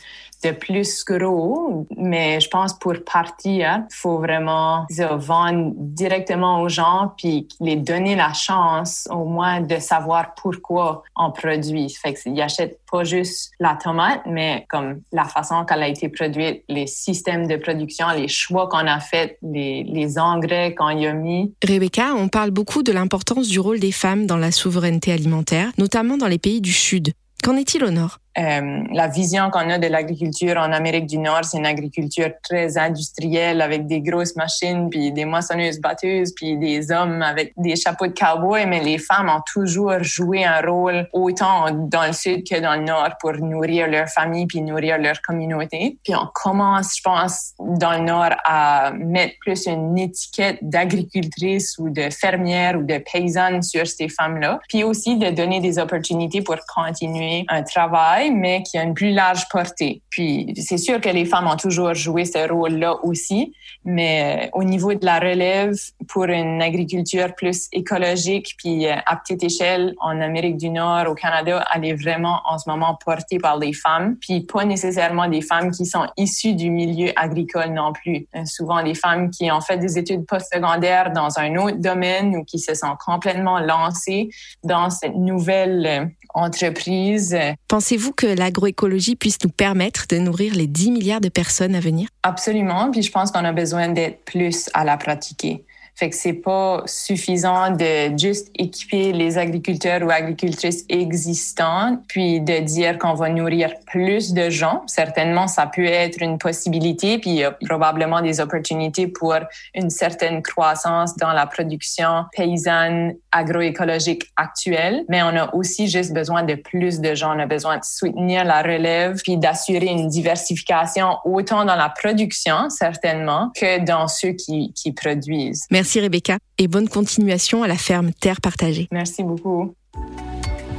de 0.44 0.52
plus 0.52 1.04
gros, 1.06 1.88
mais 1.98 2.40
je 2.40 2.50
pense 2.50 2.78
pour 2.78 2.94
partir, 3.04 3.84
il 3.90 3.96
faut 3.96 4.20
vraiment 4.20 4.86
vendre 4.90 5.74
directement 5.76 6.62
aux 6.62 6.70
gens 6.70 7.14
puis 7.18 7.48
les 7.60 7.76
donner 7.76 8.16
la 8.16 8.34
chance 8.34 9.08
au 9.12 9.26
moins 9.26 9.62
de 9.62 9.78
savoir 9.80 10.36
pourquoi 10.36 11.04
on 11.16 11.32
produit. 11.32 11.90
Fait 11.90 12.14
qu'ils 12.14 12.42
achètent 12.42 12.80
pas 12.92 13.04
juste 13.04 13.52
la 13.60 13.78
tomate, 13.82 14.22
mais 14.26 14.66
comme 14.70 15.02
la 15.12 15.26
façon 15.26 15.66
qu'elle 15.66 15.84
a 15.84 15.88
été 15.88 16.10
produite, 16.10 16.64
les 16.70 16.88
systèmes 16.88 17.48
de 17.48 17.56
production, 17.56 18.08
les 18.16 18.28
choix 18.28 18.68
qu'on 18.68 18.88
a 18.88 19.00
fait, 19.00 19.38
les, 19.42 19.84
les 19.84 20.18
engrais 20.18 20.76
qu'on 20.76 20.90
y 20.90 21.08
a 21.08 21.14
mis. 21.14 21.54
Rebecca, 21.64 22.14
on 22.16 22.28
parle 22.28 22.52
beaucoup 22.52 22.84
de 22.84 22.92
l'importance 22.92 23.48
du 23.48 23.60
rôle 23.60 23.80
des 23.80 23.92
femmes 23.92 24.26
dans 24.26 24.38
la 24.38 24.52
souveraineté 24.52 25.12
alimentaire, 25.12 25.72
notamment 25.78 26.18
dans 26.18 26.28
les 26.28 26.40
pays 26.40 26.62
du 26.62 26.74
Sud. 26.74 27.14
Qu'en 27.44 27.58
est-il 27.58 27.84
au 27.84 27.92
Nord? 27.92 28.20
Euh, 28.38 28.84
la 28.92 29.08
vision 29.08 29.50
qu'on 29.50 29.70
a 29.70 29.78
de 29.78 29.88
l'agriculture 29.88 30.58
en 30.58 30.74
Amérique 30.74 31.08
du 31.08 31.18
Nord, 31.18 31.46
c'est 31.46 31.58
une 31.58 31.66
agriculture 31.66 32.32
très 32.44 32.78
industrielle 32.78 33.62
avec 33.62 33.88
des 33.88 34.02
grosses 34.02 34.36
machines, 34.36 34.90
puis 34.90 35.12
des 35.14 35.24
moissonneuses 35.24 35.80
batteuses, 35.80 36.34
puis 36.36 36.58
des 36.58 36.92
hommes 36.92 37.22
avec 37.22 37.54
des 37.56 37.76
chapeaux 37.78 38.08
de 38.08 38.14
cowboy, 38.14 38.66
mais 38.66 38.82
les 38.84 38.98
femmes 38.98 39.30
ont 39.30 39.42
toujours 39.54 40.04
joué 40.04 40.44
un 40.44 40.60
rôle 40.62 41.08
autant 41.14 41.72
dans 41.72 42.06
le 42.06 42.14
sud 42.14 42.48
que 42.48 42.60
dans 42.60 42.76
le 42.76 42.84
nord 42.84 43.12
pour 43.22 43.34
nourrir 43.34 43.88
leur 43.88 44.10
famille 44.10 44.48
puis 44.48 44.62
nourrir 44.62 44.98
leur 44.98 45.22
communauté. 45.22 45.98
Puis 46.04 46.14
on 46.16 46.28
commence, 46.34 46.98
je 46.98 47.02
pense, 47.02 47.54
dans 47.60 47.94
le 47.94 48.04
nord 48.04 48.32
à 48.44 48.92
mettre 48.98 49.36
plus 49.40 49.66
une 49.66 49.98
étiquette 49.98 50.58
d'agricultrice 50.62 51.78
ou 51.78 51.90
de 51.90 52.10
fermière 52.10 52.78
ou 52.78 52.84
de 52.84 52.98
paysanne 52.98 53.62
sur 53.62 53.88
ces 53.88 54.10
femmes-là, 54.10 54.60
puis 54.68 54.84
aussi 54.84 55.18
de 55.18 55.30
donner 55.30 55.62
des 55.62 55.80
opportunités 55.80 56.42
pour 56.42 56.58
continuer 56.74 57.46
un 57.48 57.64
travail 57.64 58.25
mais 58.32 58.64
qui 58.64 58.78
a 58.78 58.84
une 58.84 58.94
plus 58.94 59.12
large 59.12 59.48
portée. 59.50 60.02
Puis 60.10 60.54
c'est 60.58 60.78
sûr 60.78 61.02
que 61.02 61.10
les 61.10 61.26
femmes 61.26 61.48
ont 61.48 61.58
toujours 61.58 61.94
joué 61.94 62.26
ce 62.26 62.50
rôle-là 62.52 62.98
aussi, 63.04 63.54
mais 63.84 64.46
euh, 64.46 64.50
au 64.54 64.64
niveau 64.64 64.94
de 64.94 65.06
la 65.06 65.20
relève 65.20 65.76
pour 66.08 66.26
une 66.26 66.62
agriculture 66.62 67.36
plus 67.36 67.68
écologique, 67.72 68.56
puis 68.58 68.88
euh, 68.88 68.96
à 69.06 69.16
petite 69.18 69.44
échelle 69.44 69.94
en 70.00 70.20
Amérique 70.22 70.58
du 70.58 70.70
Nord, 70.70 71.10
au 71.10 71.16
Canada, 71.16 71.66
elle 71.74 71.86
est 71.86 71.94
vraiment 71.94 72.42
en 72.46 72.58
ce 72.58 72.70
moment 72.70 72.98
portée 73.04 73.38
par 73.38 73.58
les 73.58 73.74
femmes, 73.74 74.18
puis 74.20 74.42
pas 74.42 74.66
nécessairement 74.66 75.28
des 75.28 75.42
femmes 75.42 75.72
qui 75.72 75.86
sont 75.86 76.08
issues 76.18 76.56
du 76.56 76.70
milieu 76.70 77.12
agricole 77.16 77.74
non 77.74 77.94
plus. 77.94 78.28
Euh, 78.36 78.46
souvent 78.46 78.84
des 78.84 78.96
femmes 78.96 79.30
qui 79.30 79.52
ont 79.52 79.62
fait 79.62 79.78
des 79.78 79.98
études 79.98 80.26
postsecondaires 80.26 81.12
dans 81.12 81.40
un 81.40 81.56
autre 81.58 81.78
domaine 81.78 82.36
ou 82.36 82.44
qui 82.44 82.60
se 82.60 82.74
sont 82.74 82.96
complètement 83.06 83.60
lancées 83.60 84.30
dans 84.64 84.90
cette 84.90 85.16
nouvelle 85.16 86.12
entreprise. 86.36 87.38
Pensez-vous 87.68 88.12
que 88.12 88.28
l'agroécologie 88.28 89.16
puisse 89.16 89.38
nous 89.44 89.50
permettre 89.50 90.06
de 90.10 90.18
nourrir 90.18 90.54
les 90.54 90.68
10 90.68 90.92
milliards 90.92 91.22
de 91.22 91.30
personnes 91.30 91.76
à 91.76 91.80
venir? 91.80 92.08
Absolument, 92.24 92.92
puis 92.92 93.02
je 93.02 93.12
pense 93.12 93.32
qu'on 93.32 93.46
a 93.46 93.54
besoin 93.54 93.90
d'être 93.90 94.24
plus 94.26 94.70
à 94.74 94.84
la 94.84 94.98
pratiquer. 94.98 95.66
Fait 95.98 96.10
que 96.10 96.16
c'est 96.16 96.34
pas 96.34 96.84
suffisant 96.86 97.72
de 97.72 98.18
juste 98.18 98.50
équiper 98.56 99.14
les 99.14 99.38
agriculteurs 99.38 100.02
ou 100.04 100.10
agricultrices 100.10 100.84
existants, 100.90 101.98
puis 102.10 102.42
de 102.42 102.60
dire 102.60 102.98
qu'on 102.98 103.14
va 103.14 103.30
nourrir 103.30 103.72
plus 103.88 104.34
de 104.34 104.50
gens. 104.50 104.84
Certainement, 104.88 105.48
ça 105.48 105.68
peut 105.68 105.86
être 105.86 106.22
une 106.22 106.38
possibilité, 106.38 107.18
puis 107.18 107.30
il 107.30 107.36
y 107.38 107.44
a 107.46 107.52
probablement 107.52 108.22
des 108.22 108.42
opportunités 108.42 109.08
pour 109.08 109.36
une 109.74 109.90
certaine 109.90 110.42
croissance 110.42 111.16
dans 111.16 111.32
la 111.32 111.46
production 111.46 112.26
paysanne 112.34 113.14
agroécologique 113.32 114.32
actuelle. 114.36 115.06
Mais 115.08 115.24
on 115.24 115.28
a 115.38 115.54
aussi 115.56 115.88
juste 115.88 116.14
besoin 116.14 116.44
de 116.44 116.56
plus 116.56 117.00
de 117.00 117.16
gens. 117.16 117.36
On 117.36 117.40
a 117.40 117.46
besoin 117.46 117.78
de 117.78 117.86
soutenir 117.86 118.44
la 118.44 118.62
relève, 118.62 119.22
puis 119.24 119.38
d'assurer 119.38 119.88
une 119.88 120.10
diversification 120.10 121.18
autant 121.24 121.64
dans 121.64 121.76
la 121.76 121.88
production, 121.88 122.70
certainement, 122.70 123.52
que 123.56 123.80
dans 123.86 124.10
ceux 124.10 124.34
qui, 124.34 124.74
qui 124.74 124.92
produisent. 124.92 125.66
Merci 125.86 126.00
Rebecca 126.00 126.40
et 126.58 126.68
bonne 126.68 126.90
continuation 126.90 127.62
à 127.62 127.68
la 127.68 127.78
ferme 127.78 128.10
Terre 128.12 128.42
Partagée. 128.42 128.88
Merci 128.92 129.22
beaucoup. 129.22 129.76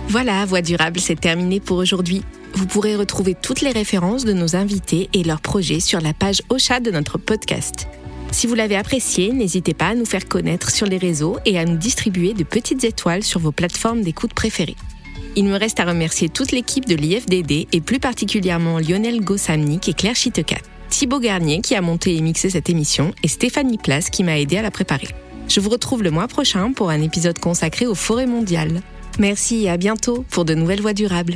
Voilà, 0.09 0.45
Voix 0.47 0.63
durable, 0.63 0.99
c'est 0.99 1.21
terminé 1.21 1.61
pour 1.61 1.77
aujourd'hui. 1.77 2.25
Vous 2.55 2.67
pourrez 2.67 2.97
retrouver 2.97 3.37
toutes 3.41 3.61
les 3.61 3.71
références 3.71 4.25
de 4.25 4.33
nos 4.33 4.57
invités 4.57 5.09
et 5.13 5.23
leurs 5.23 5.41
projets 5.41 5.79
sur 5.79 6.01
la 6.01 6.13
page 6.13 6.43
Ocha 6.49 6.81
de 6.81 6.91
notre 6.91 7.19
podcast. 7.19 7.87
Si 8.33 8.49
vous 8.49 8.57
l'avez 8.57 8.75
apprécié, 8.75 9.33
n'hésitez 9.33 9.75
pas 9.75 9.91
à 9.91 9.95
nous 9.95 10.07
faire 10.07 10.27
connaître 10.27 10.73
sur 10.73 10.89
les 10.89 10.99
réseaux 10.99 11.37
et 11.45 11.57
à 11.57 11.65
nous 11.65 11.77
distribuer 11.77 12.35
de 12.35 12.43
petites 12.43 12.83
étoiles 12.83 13.23
sur 13.23 13.39
vos 13.39 13.53
plateformes 13.53 14.03
d'écoute 14.03 14.35
préférées. 14.35 14.75
Il 15.37 15.45
me 15.45 15.57
reste 15.57 15.79
à 15.79 15.85
remercier 15.85 16.29
toute 16.31 16.51
l'équipe 16.51 16.87
de 16.87 16.97
l'IFDD 16.97 17.69
et 17.73 17.81
plus 17.81 18.01
particulièrement 18.01 18.81
Lionel 18.81 19.21
Gossamnik 19.21 19.89
et 19.89 19.95
Claire 19.95 20.17
Chitecat, 20.17 20.63
Thibaut 20.99 21.21
Garnier 21.21 21.61
qui 21.61 21.75
a 21.75 21.83
monté 21.83 22.17
et 22.17 22.23
mixé 22.23 22.49
cette 22.49 22.71
émission 22.71 23.13
et 23.23 23.29
Stéphanie 23.29 23.77
Place 23.77 24.09
qui 24.09 24.25
m'a 24.25 24.39
aidé 24.39 24.57
à 24.57 24.63
la 24.63 24.71
préparer. 24.71 25.09
Je 25.47 25.61
vous 25.61 25.69
retrouve 25.69 26.03
le 26.03 26.11
mois 26.11 26.27
prochain 26.27 26.73
pour 26.73 26.89
un 26.89 27.03
épisode 27.03 27.39
consacré 27.39 27.87
aux 27.87 27.95
forêts 27.95 28.25
mondiales. 28.25 28.81
Merci 29.19 29.65
et 29.65 29.69
à 29.69 29.77
bientôt 29.77 30.25
pour 30.31 30.47
de 30.47 30.55
nouvelles 30.55 30.81
voies 30.81 30.95
durables. 30.95 31.35